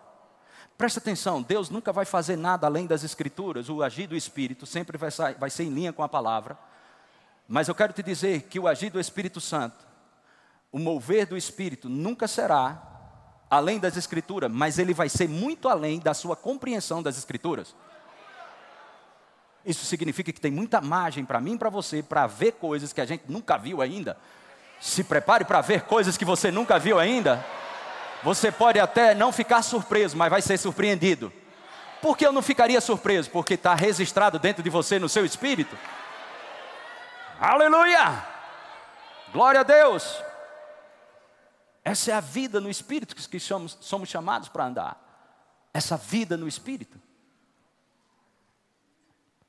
Presta 0.78 1.02
atenção, 1.02 1.42
Deus 1.42 1.70
nunca 1.70 1.92
vai 1.92 2.06
fazer 2.06 2.38
nada 2.38 2.66
além 2.66 2.88
das 2.88 3.04
Escrituras, 3.04 3.68
o 3.68 3.84
agir 3.84 4.08
do 4.08 4.16
Espírito 4.16 4.66
sempre 4.66 4.98
vai, 4.98 5.10
vai 5.38 5.50
ser 5.50 5.66
em 5.66 5.70
linha 5.70 5.92
com 5.92 6.02
a 6.02 6.08
palavra. 6.08 6.58
Mas 7.48 7.68
eu 7.68 7.76
quero 7.76 7.94
te 7.94 8.02
dizer 8.02 8.44
que 8.44 8.60
o 8.60 8.68
agir 8.68 8.90
do 8.90 9.00
Espírito 9.00 9.42
Santo, 9.42 9.86
o 10.72 10.80
mover 10.80 11.28
do 11.28 11.38
Espírito, 11.38 11.90
nunca 11.90 12.28
será 12.28 12.82
além 13.50 13.80
das 13.80 13.96
Escrituras, 13.96 14.52
mas 14.52 14.80
ele 14.80 14.94
vai 14.94 15.10
ser 15.10 15.30
muito 15.30 15.70
além 15.70 16.00
da 16.00 16.14
sua 16.14 16.36
compreensão 16.36 17.04
das 17.04 17.18
Escrituras. 17.18 17.76
Isso 19.66 19.86
significa 19.86 20.32
que 20.34 20.42
tem 20.42 20.52
muita 20.52 20.82
margem 20.82 21.24
para 21.24 21.40
mim 21.40 21.54
e 21.54 21.58
para 21.58 21.70
você 21.70 22.04
para 22.04 22.28
ver 22.28 22.54
coisas 22.54 22.92
que 22.92 23.00
a 23.00 23.06
gente 23.06 23.24
nunca 23.28 23.58
viu 23.58 23.82
ainda. 23.82 24.18
Se 24.80 25.04
prepare 25.04 25.46
para 25.46 25.62
ver 25.62 25.84
coisas 25.84 26.18
que 26.18 26.26
você 26.26 26.52
nunca 26.52 26.78
viu 26.78 27.00
ainda. 27.00 27.46
Você 28.24 28.52
pode 28.52 28.80
até 28.80 29.14
não 29.14 29.32
ficar 29.32 29.62
surpreso, 29.62 30.18
mas 30.18 30.30
vai 30.30 30.42
ser 30.42 30.58
surpreendido. 30.58 31.32
Por 32.02 32.18
que 32.18 32.26
eu 32.26 32.34
não 32.34 32.42
ficaria 32.42 32.82
surpreso? 32.82 33.30
Porque 33.30 33.54
está 33.54 33.74
registrado 33.74 34.38
dentro 34.38 34.62
de 34.62 34.70
você, 34.70 35.00
no 35.00 35.08
seu 35.08 35.24
espírito. 35.24 35.78
Aleluia! 37.40 38.26
Glória 39.32 39.62
a 39.62 39.64
Deus! 39.64 40.22
Essa 41.84 42.12
é 42.12 42.14
a 42.14 42.22
vida 42.22 42.62
no 42.62 42.70
Espírito 42.70 43.16
que 43.16 43.40
somos, 43.40 43.78
somos 43.82 44.08
chamados 44.08 44.48
para 44.48 44.66
andar. 44.66 45.70
Essa 45.74 45.98
vida 45.98 46.38
no 46.38 46.48
Espírito. 46.48 47.00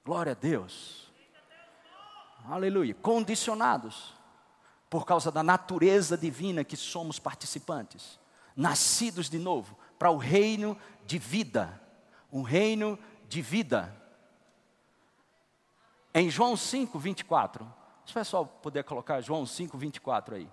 Glória 0.05 0.33
a 0.33 0.35
Deus. 0.35 1.13
Aleluia. 2.49 2.95
Condicionados 2.95 4.15
por 4.91 5.07
causa 5.07 5.31
da 5.31 5.43
natureza 5.43 6.17
divina 6.17 6.65
que 6.65 6.77
somos 6.77 7.19
participantes, 7.19 8.19
nascidos 8.55 9.31
de 9.31 9.39
novo 9.39 9.79
para 9.99 10.11
o 10.11 10.19
reino 10.19 10.77
de 11.07 11.19
vida, 11.19 11.81
um 12.33 12.43
reino 12.43 12.99
de 13.29 13.41
vida. 13.41 14.04
Em 16.17 16.31
João 16.31 16.57
5, 16.57 16.97
24, 16.97 17.65
se 18.07 18.13
o 18.13 18.15
pessoal 18.15 18.47
puder 18.47 18.85
colocar 18.85 19.21
João 19.21 19.45
5, 19.45 19.77
24 19.77 20.37
aí. 20.37 20.49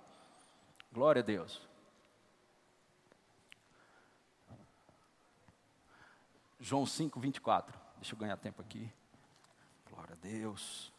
Glória 0.92 1.20
a 1.20 1.24
Deus. 1.24 1.60
João 6.58 6.84
5, 6.84 7.20
24. 7.20 7.78
Deixa 7.96 8.12
eu 8.12 8.18
ganhar 8.18 8.36
tempo 8.38 8.60
aqui. 8.60 8.92
Glória 9.88 10.14
a 10.14 10.16
Deus. 10.16 10.92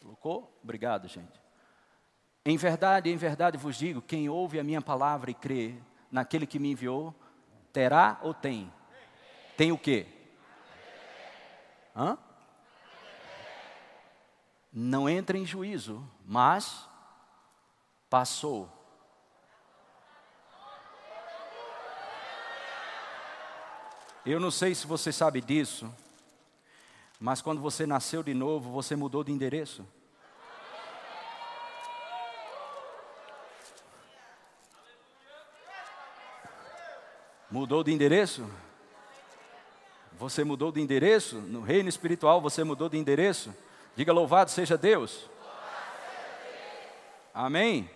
Colocou? 0.00 0.52
Obrigado, 0.64 1.06
gente. 1.06 1.40
Em 2.44 2.56
verdade, 2.56 3.08
em 3.08 3.16
verdade 3.16 3.56
vos 3.56 3.76
digo: 3.76 4.02
quem 4.02 4.28
ouve 4.28 4.58
a 4.58 4.64
minha 4.64 4.82
palavra 4.82 5.30
e 5.30 5.34
crê 5.34 5.80
naquele 6.14 6.46
que 6.46 6.60
me 6.60 6.70
enviou, 6.70 7.12
terá 7.72 8.20
ou 8.22 8.32
tem 8.32 8.72
tem 9.56 9.72
o 9.72 9.78
quê? 9.78 10.06
Hã? 11.94 12.16
Não 14.72 15.08
entra 15.08 15.36
em 15.36 15.44
juízo, 15.44 16.08
mas 16.24 16.88
passou. 18.08 18.68
Eu 24.24 24.38
não 24.38 24.50
sei 24.50 24.74
se 24.74 24.86
você 24.86 25.12
sabe 25.12 25.40
disso, 25.40 25.92
mas 27.20 27.42
quando 27.42 27.60
você 27.60 27.86
nasceu 27.86 28.22
de 28.22 28.34
novo, 28.34 28.70
você 28.70 28.96
mudou 28.96 29.22
de 29.22 29.32
endereço. 29.32 29.86
Mudou 37.54 37.84
de 37.84 37.92
endereço? 37.92 38.44
Você 40.18 40.42
mudou 40.42 40.72
de 40.72 40.80
endereço? 40.80 41.36
No 41.36 41.60
reino 41.60 41.88
espiritual 41.88 42.40
você 42.40 42.64
mudou 42.64 42.88
de 42.88 42.98
endereço? 42.98 43.54
Diga 43.94 44.12
louvado 44.12 44.50
seja 44.50 44.76
Deus. 44.76 45.30
Amém? 47.32 47.88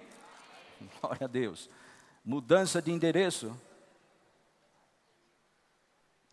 Glória 1.01 1.25
a 1.25 1.27
Deus. 1.27 1.69
Mudança 2.25 2.81
de 2.81 2.93
endereço. 2.93 3.53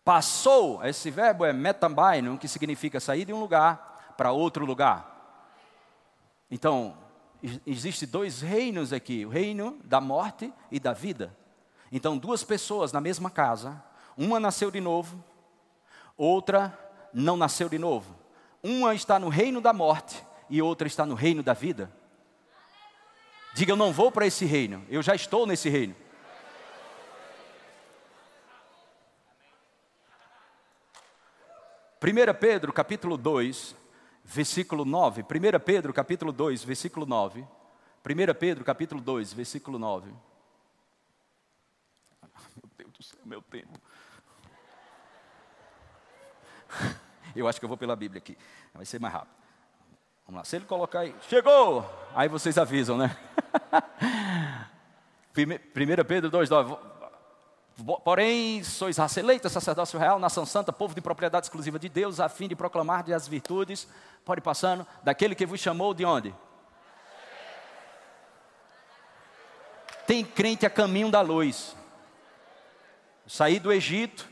Passou, 0.04 0.84
esse 0.84 1.10
verbo 1.10 1.44
é 1.44 1.52
metambaino, 1.52 2.38
que 2.38 2.46
significa 2.46 3.00
sair 3.00 3.24
de 3.24 3.32
um 3.32 3.40
lugar 3.40 4.14
para 4.16 4.30
outro 4.30 4.64
lugar. 4.64 5.50
Então, 6.48 6.96
existe 7.66 8.06
dois 8.06 8.40
reinos 8.40 8.92
aqui, 8.92 9.26
o 9.26 9.30
reino 9.30 9.80
da 9.82 10.00
morte 10.00 10.54
e 10.70 10.78
da 10.78 10.92
vida. 10.92 11.36
Então, 11.90 12.18
duas 12.18 12.42
pessoas 12.42 12.92
na 12.92 13.00
mesma 13.00 13.30
casa, 13.30 13.82
uma 14.16 14.40
nasceu 14.40 14.70
de 14.70 14.80
novo, 14.80 15.22
outra 16.16 16.76
não 17.12 17.36
nasceu 17.36 17.68
de 17.68 17.78
novo. 17.78 18.14
Uma 18.62 18.94
está 18.94 19.18
no 19.18 19.28
reino 19.28 19.60
da 19.60 19.72
morte 19.72 20.22
e 20.50 20.60
outra 20.60 20.86
está 20.86 21.06
no 21.06 21.14
reino 21.14 21.42
da 21.42 21.52
vida. 21.52 21.90
Diga, 23.54 23.72
eu 23.72 23.76
não 23.76 23.92
vou 23.92 24.10
para 24.10 24.26
esse 24.26 24.44
reino, 24.44 24.84
eu 24.88 25.02
já 25.02 25.14
estou 25.14 25.46
nesse 25.46 25.68
reino. 25.68 25.94
Primeira 31.98 32.34
Pedro, 32.34 32.72
capítulo 32.72 33.16
2, 33.16 33.74
versículo 34.22 34.84
9. 34.84 35.22
1 35.22 35.24
Pedro, 35.64 35.92
capítulo 35.92 36.32
2, 36.32 36.62
versículo 36.62 37.06
9. 37.06 37.40
1 37.40 38.34
Pedro, 38.38 38.64
capítulo 38.64 39.00
2, 39.00 39.32
versículo 39.32 39.78
9. 39.78 40.12
Céu, 43.02 43.20
meu 43.24 43.42
tempo. 43.42 43.78
Eu 47.34 47.46
acho 47.46 47.58
que 47.58 47.64
eu 47.64 47.68
vou 47.68 47.76
pela 47.76 47.94
Bíblia 47.94 48.18
aqui. 48.18 48.38
Vai 48.72 48.86
ser 48.86 48.98
mais 48.98 49.12
rápido. 49.12 49.34
Vamos 50.26 50.38
lá. 50.38 50.44
Se 50.44 50.56
ele 50.56 50.64
colocar 50.64 51.00
aí, 51.00 51.14
chegou! 51.28 51.84
Aí 52.14 52.28
vocês 52.28 52.56
avisam, 52.56 52.96
né? 52.96 53.14
1 55.36 56.04
Pedro 56.06 56.30
2, 56.30 56.48
9. 56.48 56.76
Porém, 58.02 58.64
sois 58.64 58.96
raça 58.96 59.20
eleita, 59.20 59.50
sacerdócio 59.50 59.98
real, 59.98 60.18
nação 60.18 60.46
santa, 60.46 60.72
povo 60.72 60.94
de 60.94 61.02
propriedade 61.02 61.44
exclusiva 61.44 61.78
de 61.78 61.90
Deus, 61.90 62.20
a 62.20 62.28
fim 62.28 62.48
de 62.48 62.56
proclamar 62.56 63.04
as 63.12 63.28
virtudes, 63.28 63.86
pode 64.24 64.40
passando, 64.40 64.86
daquele 65.04 65.34
que 65.34 65.44
vos 65.44 65.60
chamou 65.60 65.92
de 65.92 66.02
onde? 66.02 66.34
Tem 70.06 70.24
crente 70.24 70.64
a 70.64 70.70
caminho 70.70 71.10
da 71.10 71.20
luz. 71.20 71.76
Saí 73.26 73.58
do 73.58 73.72
Egito, 73.72 74.28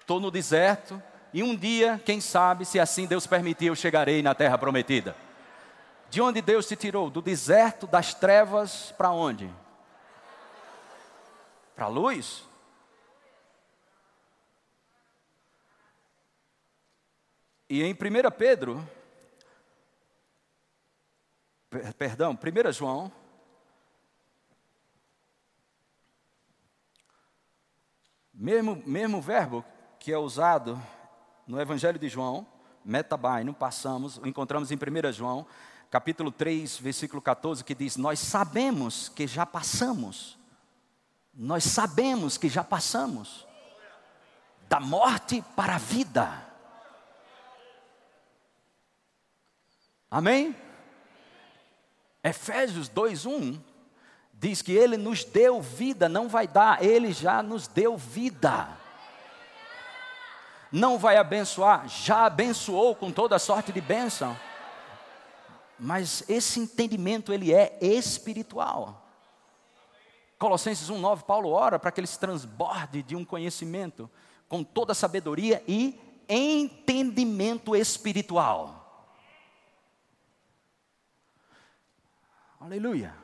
estou 0.00 0.18
no 0.18 0.30
deserto, 0.30 1.00
e 1.32 1.42
um 1.42 1.56
dia, 1.56 2.00
quem 2.04 2.20
sabe, 2.20 2.64
se 2.64 2.78
assim 2.78 3.06
Deus 3.06 3.26
permitir, 3.26 3.66
eu 3.66 3.76
chegarei 3.76 4.22
na 4.22 4.34
terra 4.34 4.58
prometida. 4.58 5.16
De 6.10 6.20
onde 6.20 6.40
Deus 6.40 6.66
te 6.66 6.76
tirou? 6.76 7.10
Do 7.10 7.20
deserto, 7.20 7.86
das 7.86 8.14
trevas, 8.14 8.92
para 8.96 9.10
onde? 9.10 9.52
Para 11.74 11.86
a 11.86 11.88
luz? 11.88 12.44
E 17.68 17.82
em 17.82 17.92
1 17.92 17.96
Pedro, 18.36 18.88
perdão, 21.98 22.32
1 22.32 22.72
João, 22.72 23.12
mesmo, 28.34 28.82
mesmo 28.84 29.20
verbo 29.20 29.64
que 29.98 30.12
é 30.12 30.18
usado 30.18 30.80
no 31.46 31.60
Evangelho 31.60 31.98
de 31.98 32.08
João, 32.08 32.46
metabai, 32.84 33.44
não 33.44 33.54
passamos, 33.54 34.20
encontramos 34.24 34.70
em 34.70 34.76
1 34.76 35.12
João, 35.12 35.46
capítulo 35.90 36.32
3, 36.32 36.76
versículo 36.78 37.22
14, 37.22 37.64
que 37.64 37.74
diz: 37.74 37.96
Nós 37.96 38.18
sabemos 38.18 39.08
que 39.08 39.26
já 39.26 39.46
passamos, 39.46 40.38
nós 41.32 41.64
sabemos 41.64 42.36
que 42.36 42.48
já 42.48 42.64
passamos 42.64 43.46
da 44.68 44.80
morte 44.80 45.42
para 45.54 45.76
a 45.76 45.78
vida. 45.78 46.44
Amém? 50.10 50.54
Efésios 52.22 52.88
2:1 52.88 53.73
diz 54.44 54.60
que 54.60 54.72
ele 54.72 54.98
nos 54.98 55.24
deu 55.24 55.62
vida, 55.62 56.06
não 56.06 56.28
vai 56.28 56.46
dar, 56.46 56.84
ele 56.84 57.14
já 57.14 57.42
nos 57.42 57.66
deu 57.66 57.96
vida. 57.96 58.68
Não 60.70 60.98
vai 60.98 61.16
abençoar, 61.16 61.88
já 61.88 62.26
abençoou 62.26 62.94
com 62.94 63.10
toda 63.10 63.38
sorte 63.38 63.72
de 63.72 63.80
bênção. 63.80 64.38
Mas 65.80 66.22
esse 66.28 66.60
entendimento 66.60 67.32
ele 67.32 67.54
é 67.54 67.78
espiritual. 67.80 69.02
Colossenses 70.38 70.90
1:9 70.90 71.22
Paulo 71.22 71.48
ora 71.48 71.78
para 71.78 71.90
que 71.90 72.00
ele 72.00 72.06
se 72.06 72.18
transborde 72.18 73.02
de 73.02 73.16
um 73.16 73.24
conhecimento 73.24 74.10
com 74.46 74.62
toda 74.62 74.92
sabedoria 74.92 75.64
e 75.66 75.98
entendimento 76.28 77.74
espiritual. 77.74 79.08
Aleluia. 82.60 83.23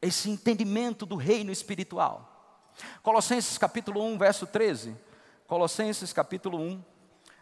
Esse 0.00 0.30
entendimento 0.30 1.04
do 1.04 1.16
reino 1.16 1.52
espiritual. 1.52 2.30
Colossenses 3.02 3.58
capítulo 3.58 4.02
1, 4.02 4.18
verso 4.18 4.46
13. 4.46 4.96
Colossenses 5.46 6.12
capítulo 6.12 6.58
1, 6.58 6.84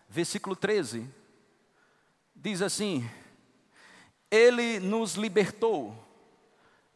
versículo 0.08 0.56
13. 0.56 1.08
Diz 2.34 2.62
assim: 2.62 3.08
Ele 4.30 4.80
nos 4.80 5.14
libertou, 5.14 5.94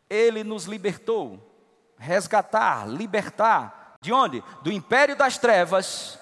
Ele 0.09 0.43
nos 0.43 0.65
libertou, 0.65 1.41
resgatar, 1.97 2.89
libertar, 2.89 3.99
de 4.01 4.13
onde? 4.13 4.43
Do 4.63 4.73
império 4.73 5.15
das 5.17 5.39
trevas 5.39 6.19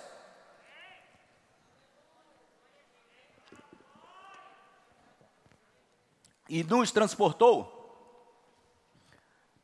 e 6.51 6.65
nos 6.65 6.91
transportou 6.91 7.80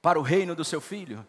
para 0.07 0.21
o 0.21 0.23
reino 0.23 0.55
do 0.55 0.65
seu 0.65 0.81
filho. 0.81 1.27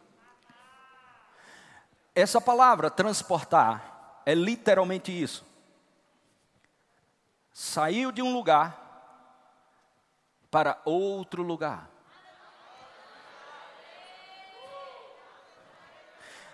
Essa 2.13 2.39
palavra 2.39 2.91
transportar 2.91 4.21
é 4.23 4.35
literalmente 4.35 5.11
isso. 5.11 5.43
Saiu 7.51 8.11
de 8.11 8.21
um 8.21 8.31
lugar 8.31 8.77
para 10.51 10.79
outro 10.85 11.41
lugar. 11.41 11.89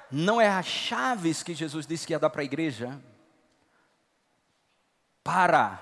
Não 0.09 0.39
é 0.39 0.47
as 0.47 0.65
chaves 0.65 1.43
que 1.43 1.53
Jesus 1.53 1.85
disse 1.85 2.07
que 2.07 2.13
ia 2.13 2.19
dar 2.19 2.29
para 2.29 2.41
a 2.41 2.45
igreja 2.45 3.03
para 5.21 5.77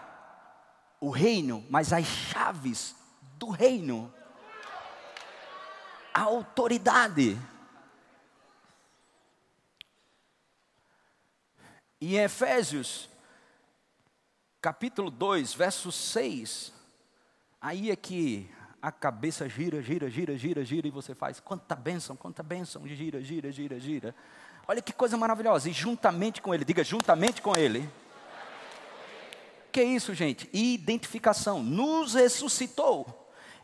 o 0.99 1.11
reino, 1.11 1.63
mas 1.69 1.93
as 1.93 2.07
chaves 2.07 2.95
do 3.37 3.51
reino 3.51 4.11
autoridade. 6.13 7.37
E 11.99 12.15
em 12.15 12.19
Efésios, 12.19 13.09
capítulo 14.59 15.11
2, 15.11 15.53
verso 15.53 15.91
6, 15.91 16.73
aí 17.61 17.91
é 17.91 17.95
que 17.95 18.49
a 18.81 18.91
cabeça 18.91 19.47
gira, 19.47 19.81
gira, 19.81 20.09
gira, 20.09 20.35
gira, 20.35 20.65
gira, 20.65 20.87
e 20.87 20.91
você 20.91 21.13
faz 21.13 21.39
quanta 21.39 21.75
bênção, 21.75 22.15
quanta 22.15 22.41
bênção, 22.41 22.87
gira, 22.87 23.21
gira, 23.21 23.51
gira, 23.51 23.79
gira. 23.79 24.15
Olha 24.67 24.81
que 24.81 24.91
coisa 24.91 25.15
maravilhosa, 25.15 25.69
e 25.69 25.73
juntamente 25.73 26.41
com 26.41 26.53
Ele, 26.53 26.65
diga 26.65 26.83
juntamente 26.83 27.41
com 27.41 27.55
Ele. 27.55 27.87
Que 29.71 29.81
é 29.81 29.83
isso, 29.83 30.13
gente? 30.15 30.49
Identificação, 30.51 31.61
nos 31.61 32.15
ressuscitou 32.15 33.20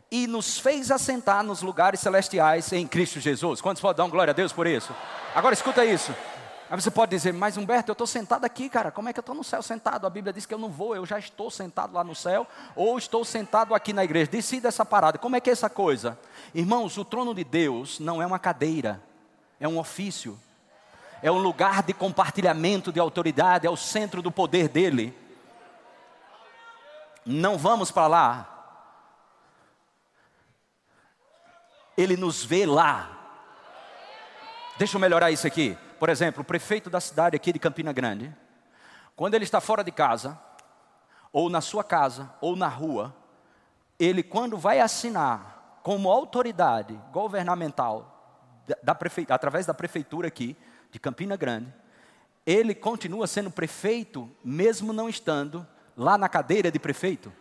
e 0.09 0.25
nos 0.27 0.57
fez 0.57 0.89
assentar 0.89 1.43
nos 1.43 1.61
lugares 1.61 1.99
celestiais 1.99 2.71
em 2.71 2.87
Cristo 2.87 3.19
Jesus. 3.19 3.61
Quantos 3.61 3.81
podem 3.81 3.97
dar 3.97 4.05
um 4.05 4.09
glória 4.09 4.31
a 4.31 4.33
Deus 4.33 4.53
por 4.53 4.65
isso? 4.65 4.93
Agora 5.35 5.53
escuta 5.53 5.85
isso. 5.85 6.13
Aí 6.69 6.81
você 6.81 6.91
pode 6.91 7.11
dizer, 7.11 7.33
mas 7.33 7.55
Humberto, 7.55 7.91
eu 7.91 7.93
estou 7.93 8.07
sentado 8.07 8.43
aqui, 8.43 8.67
cara, 8.67 8.91
como 8.91 9.07
é 9.07 9.13
que 9.13 9.19
eu 9.19 9.21
estou 9.21 9.35
no 9.35 9.43
céu 9.43 9.61
sentado? 9.61 10.05
A 10.05 10.09
Bíblia 10.09 10.33
diz 10.33 10.45
que 10.45 10.53
eu 10.53 10.57
não 10.57 10.69
vou, 10.69 10.95
eu 10.95 11.05
já 11.05 11.17
estou 11.17 11.49
sentado 11.49 11.93
lá 11.93 12.03
no 12.03 12.13
céu, 12.13 12.45
ou 12.75 12.97
estou 12.97 13.23
sentado 13.23 13.73
aqui 13.73 13.93
na 13.93 14.03
igreja. 14.03 14.29
Decida 14.29 14.67
essa 14.67 14.83
parada, 14.83 15.17
como 15.17 15.37
é 15.37 15.39
que 15.39 15.49
é 15.49 15.53
essa 15.53 15.69
coisa? 15.69 16.19
Irmãos, 16.53 16.97
o 16.97 17.05
trono 17.05 17.33
de 17.33 17.45
Deus 17.45 17.99
não 17.99 18.21
é 18.21 18.25
uma 18.25 18.37
cadeira, 18.37 19.01
é 19.61 19.67
um 19.67 19.77
ofício, 19.77 20.37
é 21.21 21.31
um 21.31 21.37
lugar 21.37 21.83
de 21.83 21.93
compartilhamento 21.93 22.91
de 22.91 22.99
autoridade, 22.99 23.65
é 23.65 23.69
o 23.69 23.77
centro 23.77 24.21
do 24.21 24.31
poder 24.31 24.67
dele. 24.67 25.17
Não 27.25 27.57
vamos 27.57 27.91
para 27.91 28.07
lá 28.07 28.56
Ele 31.97 32.15
nos 32.15 32.45
vê 32.45 32.65
lá. 32.65 33.09
Deixa 34.77 34.95
eu 34.95 35.01
melhorar 35.01 35.31
isso 35.31 35.47
aqui. 35.47 35.75
Por 35.99 36.09
exemplo, 36.09 36.41
o 36.41 36.45
prefeito 36.45 36.89
da 36.89 37.01
cidade 37.01 37.35
aqui 37.35 37.51
de 37.51 37.57
Campina 37.57 37.91
Grande, 37.91 38.33
quando 39.15 39.33
ele 39.33 39.43
está 39.43 39.59
fora 39.59 39.83
de 39.83 39.91
casa, 39.91 40.39
ou 41.33 41.49
na 41.49 41.59
sua 41.59 41.83
casa, 41.83 42.31
ou 42.39 42.55
na 42.55 42.67
rua, 42.67 43.15
ele, 43.99 44.21
quando 44.21 44.57
vai 44.57 44.79
assinar 44.79 45.79
como 45.81 46.11
autoridade 46.11 46.99
governamental, 47.11 48.13
da 48.83 48.93
prefe... 48.93 49.25
através 49.29 49.65
da 49.65 49.73
prefeitura 49.73 50.27
aqui, 50.27 50.55
de 50.91 50.99
Campina 50.99 51.35
Grande, 51.35 51.73
ele 52.45 52.75
continua 52.75 53.27
sendo 53.27 53.49
prefeito, 53.49 54.29
mesmo 54.43 54.93
não 54.93 55.09
estando 55.09 55.65
lá 55.95 56.17
na 56.17 56.29
cadeira 56.29 56.71
de 56.71 56.79
prefeito. 56.79 57.33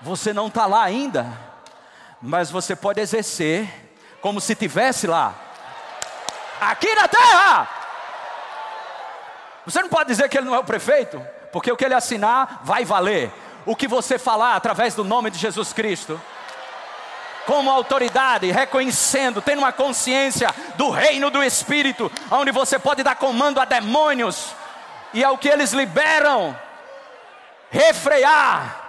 Você 0.00 0.32
não 0.32 0.46
está 0.46 0.66
lá 0.66 0.82
ainda, 0.82 1.26
mas 2.22 2.50
você 2.50 2.76
pode 2.76 3.00
exercer 3.00 3.68
como 4.20 4.40
se 4.40 4.54
tivesse 4.54 5.06
lá, 5.06 5.34
aqui 6.60 6.92
na 6.94 7.08
terra. 7.08 7.68
Você 9.64 9.82
não 9.82 9.88
pode 9.88 10.08
dizer 10.08 10.28
que 10.28 10.38
ele 10.38 10.46
não 10.46 10.54
é 10.54 10.58
o 10.58 10.64
prefeito, 10.64 11.24
porque 11.52 11.70
o 11.70 11.76
que 11.76 11.84
ele 11.84 11.94
assinar 11.94 12.60
vai 12.64 12.84
valer. 12.84 13.32
O 13.66 13.76
que 13.76 13.86
você 13.86 14.18
falar 14.18 14.56
através 14.56 14.94
do 14.94 15.04
nome 15.04 15.30
de 15.30 15.38
Jesus 15.38 15.72
Cristo, 15.72 16.20
como 17.44 17.70
autoridade, 17.70 18.50
reconhecendo, 18.50 19.42
tendo 19.42 19.58
uma 19.58 19.72
consciência 19.72 20.54
do 20.76 20.90
reino 20.90 21.30
do 21.30 21.42
Espírito, 21.42 22.10
onde 22.30 22.50
você 22.50 22.78
pode 22.78 23.02
dar 23.02 23.16
comando 23.16 23.60
a 23.60 23.64
demônios, 23.64 24.54
e 25.12 25.24
ao 25.24 25.38
que 25.38 25.48
eles 25.48 25.72
liberam, 25.72 26.58
refrear, 27.70 28.87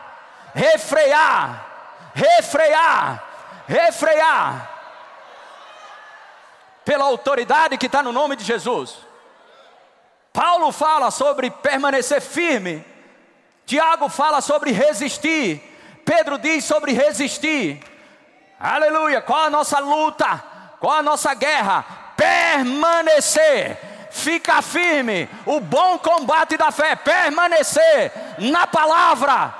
refrear, 0.53 1.65
refrear, 2.13 3.23
refrear, 3.67 4.69
pela 6.83 7.05
autoridade 7.05 7.77
que 7.77 7.85
está 7.85 8.01
no 8.01 8.11
nome 8.11 8.35
de 8.35 8.43
Jesus. 8.43 8.97
Paulo 10.33 10.71
fala 10.71 11.11
sobre 11.11 11.49
permanecer 11.49 12.21
firme, 12.21 12.85
Tiago 13.65 14.09
fala 14.09 14.41
sobre 14.41 14.71
resistir, 14.71 15.61
Pedro 16.05 16.37
diz 16.37 16.65
sobre 16.65 16.93
resistir. 16.93 17.83
Aleluia! 18.59 19.21
Qual 19.21 19.39
a 19.39 19.49
nossa 19.49 19.79
luta? 19.79 20.43
Qual 20.79 20.93
a 20.93 21.03
nossa 21.03 21.33
guerra? 21.33 21.85
Permanecer 22.17 23.77
fica 24.11 24.61
firme, 24.61 25.29
o 25.45 25.59
bom 25.59 25.97
combate 25.99 26.57
da 26.57 26.71
fé, 26.71 26.95
permanecer 26.95 28.11
na 28.39 28.65
palavra, 28.67 29.53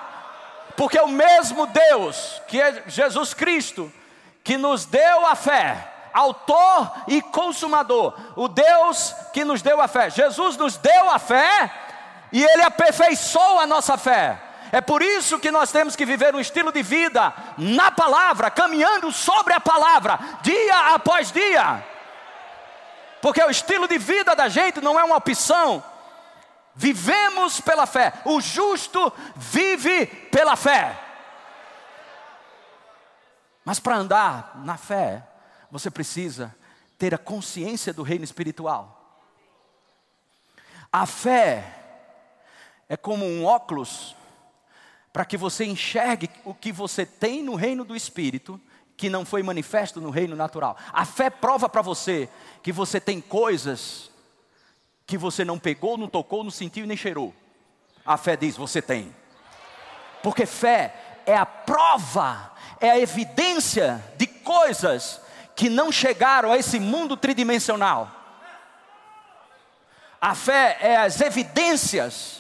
porque 0.76 1.00
o 1.00 1.08
mesmo 1.08 1.68
Deus, 1.68 2.42
que 2.48 2.62
é 2.62 2.84
Jesus 2.88 3.34
Cristo, 3.34 3.92
que 4.44 4.58
nos 4.58 4.86
deu 4.86 5.26
a 5.28 5.36
fé, 5.36 5.88
autor 6.14 6.92
e 7.08 7.22
consumador, 7.22 8.14
o 8.36 8.48
Deus 8.48 9.14
que 9.34 9.44
nos 9.44 9.62
deu 9.62 9.82
a 9.82 9.88
fé, 9.88 10.10
Jesus 10.10 10.58
nos 10.58 10.78
deu 10.78 11.10
a 11.10 11.20
fé 11.20 11.72
e 12.32 12.44
Ele 12.44 12.64
aperfeiçoou 12.64 13.60
a 13.60 13.68
nossa 13.68 13.98
fé. 13.98 14.40
É 14.72 14.82
por 14.82 15.02
isso 15.02 15.40
que 15.40 15.50
nós 15.50 15.72
temos 15.72 15.96
que 15.96 16.06
viver 16.06 16.36
um 16.36 16.40
estilo 16.40 16.72
de 16.72 16.84
vida 16.84 17.34
na 17.58 17.92
palavra, 17.92 18.52
caminhando 18.52 19.12
sobre 19.12 19.54
a 19.54 19.60
palavra, 19.60 20.20
dia 20.42 20.94
após 20.94 21.32
dia. 21.32 21.84
Porque 23.22 23.44
o 23.44 23.50
estilo 23.50 23.88
de 23.88 23.98
vida 23.98 24.36
da 24.36 24.48
gente 24.48 24.80
não 24.80 25.00
é 25.00 25.04
uma 25.04 25.18
opção. 25.18 25.84
Vivemos 26.80 27.60
pela 27.60 27.86
fé. 27.86 28.14
O 28.24 28.40
justo 28.40 29.12
vive 29.36 30.06
pela 30.06 30.56
fé. 30.56 30.98
Mas 33.66 33.82
para 33.82 33.98
andar 33.98 34.62
na 34.64 34.78
fé, 34.78 35.28
você 35.70 35.92
precisa 35.92 36.56
ter 36.98 37.14
a 37.14 37.18
consciência 37.18 37.92
do 37.92 38.02
reino 38.02 38.24
espiritual. 38.24 39.20
A 40.90 41.06
fé 41.06 41.66
é 42.88 42.96
como 42.96 43.26
um 43.26 43.44
óculos 43.44 44.16
para 45.12 45.26
que 45.26 45.36
você 45.36 45.66
enxergue 45.66 46.30
o 46.46 46.54
que 46.54 46.72
você 46.72 47.06
tem 47.06 47.44
no 47.44 47.56
reino 47.56 47.84
do 47.84 47.94
espírito 47.94 48.58
que 48.96 49.10
não 49.10 49.26
foi 49.26 49.44
manifesto 49.44 50.00
no 50.00 50.12
reino 50.12 50.34
natural. 50.34 50.78
A 50.94 51.04
fé 51.04 51.30
prova 51.30 51.68
para 51.68 51.82
você 51.82 52.30
que 52.64 52.72
você 52.72 53.02
tem 53.02 53.20
coisas 53.20 54.10
que 55.10 55.18
você 55.18 55.44
não 55.44 55.58
pegou, 55.58 55.98
não 55.98 56.08
tocou, 56.08 56.44
não 56.44 56.52
sentiu 56.52 56.86
nem 56.86 56.96
cheirou. 56.96 57.34
A 58.06 58.16
fé 58.16 58.38
diz: 58.38 58.56
você 58.56 58.82
tem. 58.82 59.14
Porque 60.22 60.46
fé 60.46 60.94
é 61.26 61.36
a 61.36 61.46
prova, 61.46 62.52
é 62.80 62.92
a 62.92 63.00
evidência 63.00 64.04
de 64.18 64.28
coisas 64.28 65.20
que 65.56 65.68
não 65.68 65.92
chegaram 65.92 66.52
a 66.52 66.58
esse 66.58 66.80
mundo 66.80 67.18
tridimensional. 67.18 68.12
A 70.22 70.36
fé 70.36 70.78
é 70.80 70.96
as 70.98 71.20
evidências 71.20 72.40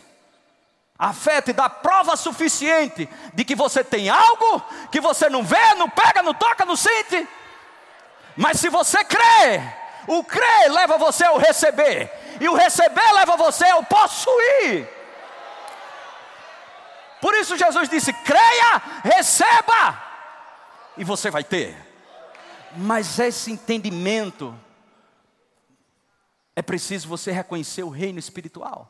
a 1.01 1.13
fé 1.13 1.41
te 1.41 1.53
dá 1.53 1.69
prova 1.69 2.17
suficiente 2.17 3.07
de 3.33 3.45
que 3.45 3.55
você 3.55 3.85
tem 3.85 4.09
algo 4.09 4.61
que 4.91 4.99
você 4.99 5.29
não 5.29 5.41
vê, 5.43 5.73
não 5.75 5.89
pega, 5.89 6.21
não 6.21 6.33
toca, 6.33 6.65
não 6.65 6.75
sente. 6.75 7.25
Mas 8.35 8.59
se 8.59 8.67
você 8.67 9.01
crê, 9.05 9.61
o 10.07 10.21
crer 10.25 10.69
leva 10.69 10.97
você 10.97 11.23
ao 11.23 11.37
receber, 11.37 12.11
e 12.39 12.47
o 12.47 12.55
receber 12.55 13.11
leva 13.13 13.35
você 13.37 13.65
ao 13.65 13.83
possuir. 13.83 14.87
Por 17.21 17.33
isso 17.35 17.57
Jesus 17.57 17.89
disse: 17.89 18.13
creia, 18.13 18.77
receba, 19.03 20.01
e 20.97 21.03
você 21.03 21.29
vai 21.29 21.43
ter. 21.43 21.75
Mas 22.75 23.17
esse 23.19 23.51
entendimento 23.51 24.57
é 26.55 26.61
preciso 26.61 27.07
você 27.07 27.31
reconhecer 27.31 27.83
o 27.83 27.89
reino 27.89 28.19
espiritual. 28.19 28.89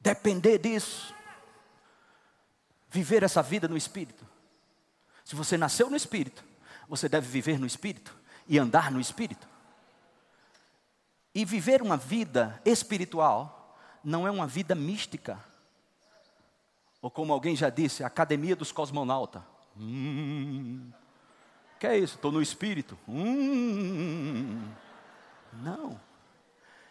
depender 0.00 0.58
disso, 0.58 1.14
viver 2.88 3.22
essa 3.22 3.42
vida 3.42 3.68
no 3.68 3.76
Espírito. 3.76 4.26
Se 5.24 5.36
você 5.36 5.56
nasceu 5.56 5.90
no 5.90 5.96
Espírito, 5.96 6.42
você 6.88 7.08
deve 7.08 7.28
viver 7.28 7.58
no 7.58 7.66
Espírito 7.66 8.18
e 8.48 8.58
andar 8.58 8.90
no 8.90 9.00
Espírito. 9.00 9.48
E 11.34 11.44
viver 11.44 11.82
uma 11.82 11.96
vida 11.96 12.60
espiritual 12.64 13.78
não 14.02 14.26
é 14.26 14.30
uma 14.30 14.46
vida 14.46 14.74
mística. 14.74 15.38
Ou 17.00 17.10
como 17.10 17.32
alguém 17.32 17.54
já 17.54 17.70
disse, 17.70 18.02
a 18.02 18.08
academia 18.08 18.56
dos 18.56 18.72
cosmonautas. 18.72 19.42
Hum, 19.76 20.90
que 21.78 21.86
é 21.86 21.96
isso? 21.96 22.16
Estou 22.16 22.32
no 22.32 22.42
espírito. 22.42 22.98
Hum, 23.08 24.68
não. 25.52 26.00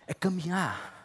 É 0.07 0.13
caminhar 0.13 0.99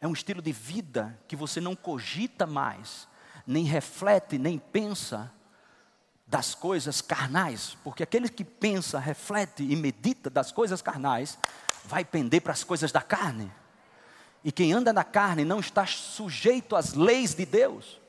é 0.00 0.08
um 0.08 0.12
estilo 0.12 0.40
de 0.40 0.50
vida 0.50 1.18
que 1.28 1.36
você 1.36 1.60
não 1.60 1.76
cogita 1.76 2.46
mais, 2.46 3.06
nem 3.46 3.64
reflete, 3.64 4.38
nem 4.38 4.58
pensa 4.58 5.30
das 6.30 6.54
coisas 6.54 7.00
carnais, 7.00 7.76
porque 7.82 8.04
aquele 8.04 8.28
que 8.28 8.44
pensa, 8.44 9.00
reflete 9.00 9.64
e 9.64 9.74
medita 9.74 10.30
das 10.30 10.52
coisas 10.52 10.80
carnais, 10.80 11.36
vai 11.84 12.04
pender 12.04 12.40
para 12.40 12.52
as 12.52 12.62
coisas 12.62 12.92
da 12.92 13.02
carne. 13.02 13.52
E 14.44 14.52
quem 14.52 14.72
anda 14.72 14.92
na 14.92 15.02
carne 15.02 15.44
não 15.44 15.58
está 15.58 15.84
sujeito 15.86 16.76
às 16.76 16.94
leis 16.94 17.34
de 17.34 17.44
Deus. 17.44 18.00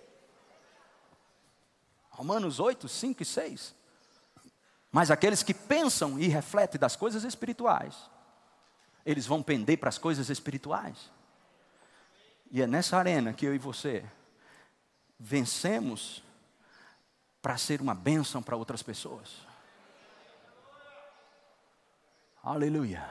Romanos 2.11 2.59
8, 2.59 2.87
5 2.87 3.23
e 3.23 3.25
6. 3.25 3.73
Mas 4.91 5.09
aqueles 5.09 5.41
que 5.41 5.53
pensam 5.53 6.19
e 6.19 6.27
refletem 6.27 6.79
das 6.79 6.95
coisas 6.95 7.23
espirituais, 7.23 7.95
eles 9.03 9.25
vão 9.25 9.41
pender 9.41 9.79
para 9.79 9.89
as 9.89 9.97
coisas 9.97 10.29
espirituais. 10.29 11.09
E 12.51 12.61
é 12.61 12.67
nessa 12.67 12.97
arena 12.97 13.33
que 13.33 13.47
eu 13.47 13.55
e 13.55 13.57
você 13.57 14.05
vencemos 15.19 16.21
para 17.41 17.57
ser 17.57 17.81
uma 17.81 17.95
bênção 17.95 18.41
para 18.41 18.55
outras 18.55 18.83
pessoas. 18.83 19.45
Aleluia. 22.43 23.07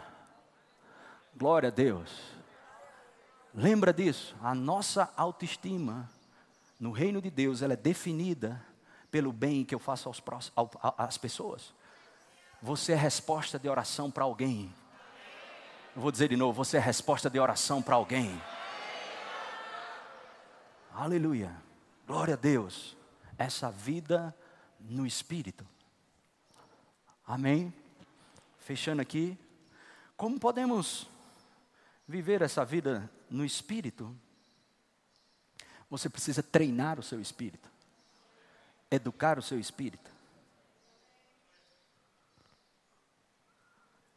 Glória 1.36 1.68
a 1.68 1.72
Deus. 1.72 2.10
Lembra 3.54 3.92
disso, 3.92 4.36
a 4.42 4.54
nossa 4.54 5.12
autoestima 5.16 6.08
no 6.78 6.92
reino 6.92 7.20
de 7.20 7.30
Deus, 7.30 7.60
ela 7.60 7.74
é 7.74 7.76
definida 7.76 8.64
pelo 9.10 9.32
bem 9.32 9.64
que 9.64 9.74
eu 9.74 9.78
faço 9.78 10.08
aos, 10.08 10.22
às 10.96 11.18
pessoas. 11.18 11.74
Você 12.62 12.92
é 12.92 12.96
resposta 12.96 13.58
de 13.58 13.68
oração 13.68 14.10
para 14.10 14.24
alguém. 14.24 14.72
Eu 15.94 16.00
vou 16.00 16.10
dizer 16.10 16.28
de 16.28 16.36
novo, 16.36 16.64
você 16.64 16.76
é 16.76 16.80
resposta 16.80 17.28
de 17.28 17.38
oração 17.38 17.82
para 17.82 17.96
alguém. 17.96 18.40
Aleluia. 20.94 21.54
Glória 22.06 22.34
a 22.34 22.36
Deus. 22.36 22.96
Essa 23.40 23.70
vida 23.70 24.36
no 24.78 25.06
Espírito. 25.06 25.66
Amém. 27.26 27.72
Fechando 28.58 29.00
aqui. 29.00 29.38
Como 30.14 30.38
podemos 30.38 31.06
viver 32.06 32.42
essa 32.42 32.66
vida 32.66 33.10
no 33.30 33.42
Espírito? 33.42 34.14
Você 35.88 36.10
precisa 36.10 36.42
treinar 36.42 37.00
o 37.00 37.02
seu 37.02 37.18
espírito, 37.18 37.66
educar 38.90 39.38
o 39.38 39.42
seu 39.42 39.58
espírito. 39.58 40.10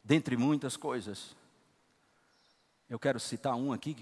Dentre 0.04 0.36
muitas 0.36 0.76
coisas, 0.76 1.34
Eu 2.86 2.98
quero 2.98 3.18
citar 3.18 3.54
um 3.56 3.72
aqui. 3.72 3.96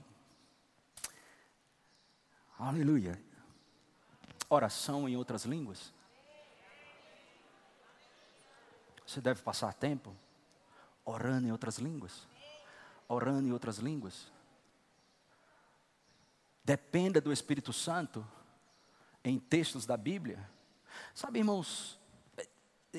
Aleluia. 2.59 3.32
Oração 4.55 5.09
em 5.09 5.17
outras 5.17 5.47
línguas. 5.47 5.95
Você 9.07 9.19
deve 9.19 9.41
passar 9.41 9.73
tempo 9.73 10.15
orando 11.07 11.49
em 11.49 11.51
outras 11.51 11.79
línguas. 11.79 12.29
Orando 13.09 13.49
em 13.49 13.53
outras 13.53 13.79
línguas. 13.79 14.31
Dependa 16.63 17.19
do 17.19 17.33
Espírito 17.33 17.73
Santo 17.73 18.29
em 19.25 19.39
textos 19.39 19.87
da 19.87 19.97
Bíblia. 19.97 20.47
Sabe, 21.15 21.39
irmãos, 21.39 21.99
é, 22.37 22.47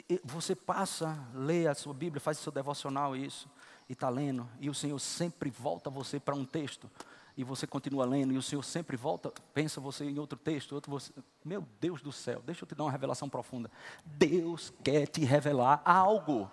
é, 0.10 0.20
você 0.24 0.56
passa, 0.56 1.24
lê 1.36 1.68
a 1.68 1.76
sua 1.76 1.93
Bíblia, 1.93 2.20
faz 2.20 2.39
o 2.39 2.41
seu 2.41 2.51
devocional 2.51 3.16
isso, 3.16 3.47
e 3.88 3.93
está 3.93 4.10
lendo, 4.10 4.49
e 4.60 4.72
o 4.72 4.74
Senhor 4.74 4.97
sempre 4.97 5.51
volta 5.51 5.91
você 5.91 6.20
para 6.20 6.34
um 6.34 6.45
texto, 6.45 6.89
e 7.36 7.44
você 7.44 7.66
continua 7.66 8.06
lendo, 8.06 8.32
e 8.32 8.38
o 8.38 8.44
Senhor 8.44 8.64
sempre 8.64 8.96
volta, 8.96 9.34
pensa 9.54 9.82
você 9.82 10.06
em 10.06 10.20
outro 10.20 10.38
texto, 10.38 10.74
outro 10.74 10.92
você. 10.92 11.12
Meu 11.44 11.68
Deus 11.82 12.02
do 12.02 12.12
céu, 12.12 12.42
deixa 12.46 12.64
eu 12.64 12.68
te 12.68 12.76
dar 12.76 12.84
uma 12.84 12.92
revelação 12.92 13.28
profunda. 13.28 13.72
Deus 14.06 14.72
quer 14.84 15.08
te 15.08 15.26
revelar 15.26 15.82
algo. 15.84 16.50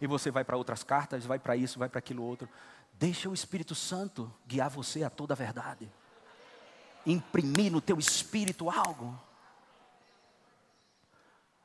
E 0.00 0.06
você 0.06 0.30
vai 0.30 0.44
para 0.44 0.56
outras 0.56 0.82
cartas, 0.82 1.24
vai 1.24 1.38
para 1.38 1.56
isso, 1.56 1.78
vai 1.78 1.88
para 1.88 2.00
aquilo 2.00 2.24
outro. 2.24 2.48
Deixa 2.94 3.28
o 3.28 3.34
Espírito 3.34 3.74
Santo 3.74 4.32
guiar 4.46 4.68
você 4.68 5.04
a 5.04 5.10
toda 5.10 5.34
a 5.34 5.36
verdade. 5.36 5.90
Imprimir 7.06 7.70
no 7.70 7.80
teu 7.80 7.98
espírito 7.98 8.68
algo. 8.68 9.18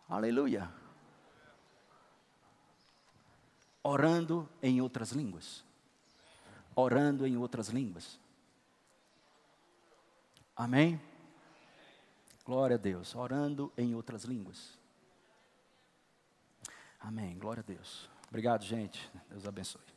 Aleluia. 0.08 0.70
Orando 3.82 4.47
em 4.62 4.82
outras 4.82 5.12
línguas 5.12 5.66
orando 6.76 7.26
em 7.26 7.38
outras 7.38 7.69
línguas. 7.69 8.19
Amém? 10.55 10.99
Glória 12.45 12.76
a 12.76 12.80
Deus, 12.80 13.15
orando 13.15 13.71
em 13.78 13.95
outras 13.95 14.23
línguas. 14.23 14.78
Amém, 16.99 17.38
glória 17.38 17.61
a 17.61 17.65
Deus. 17.65 18.09
Obrigado, 18.30 18.63
gente. 18.63 19.09
Deus 19.30 19.47
abençoe. 19.47 19.95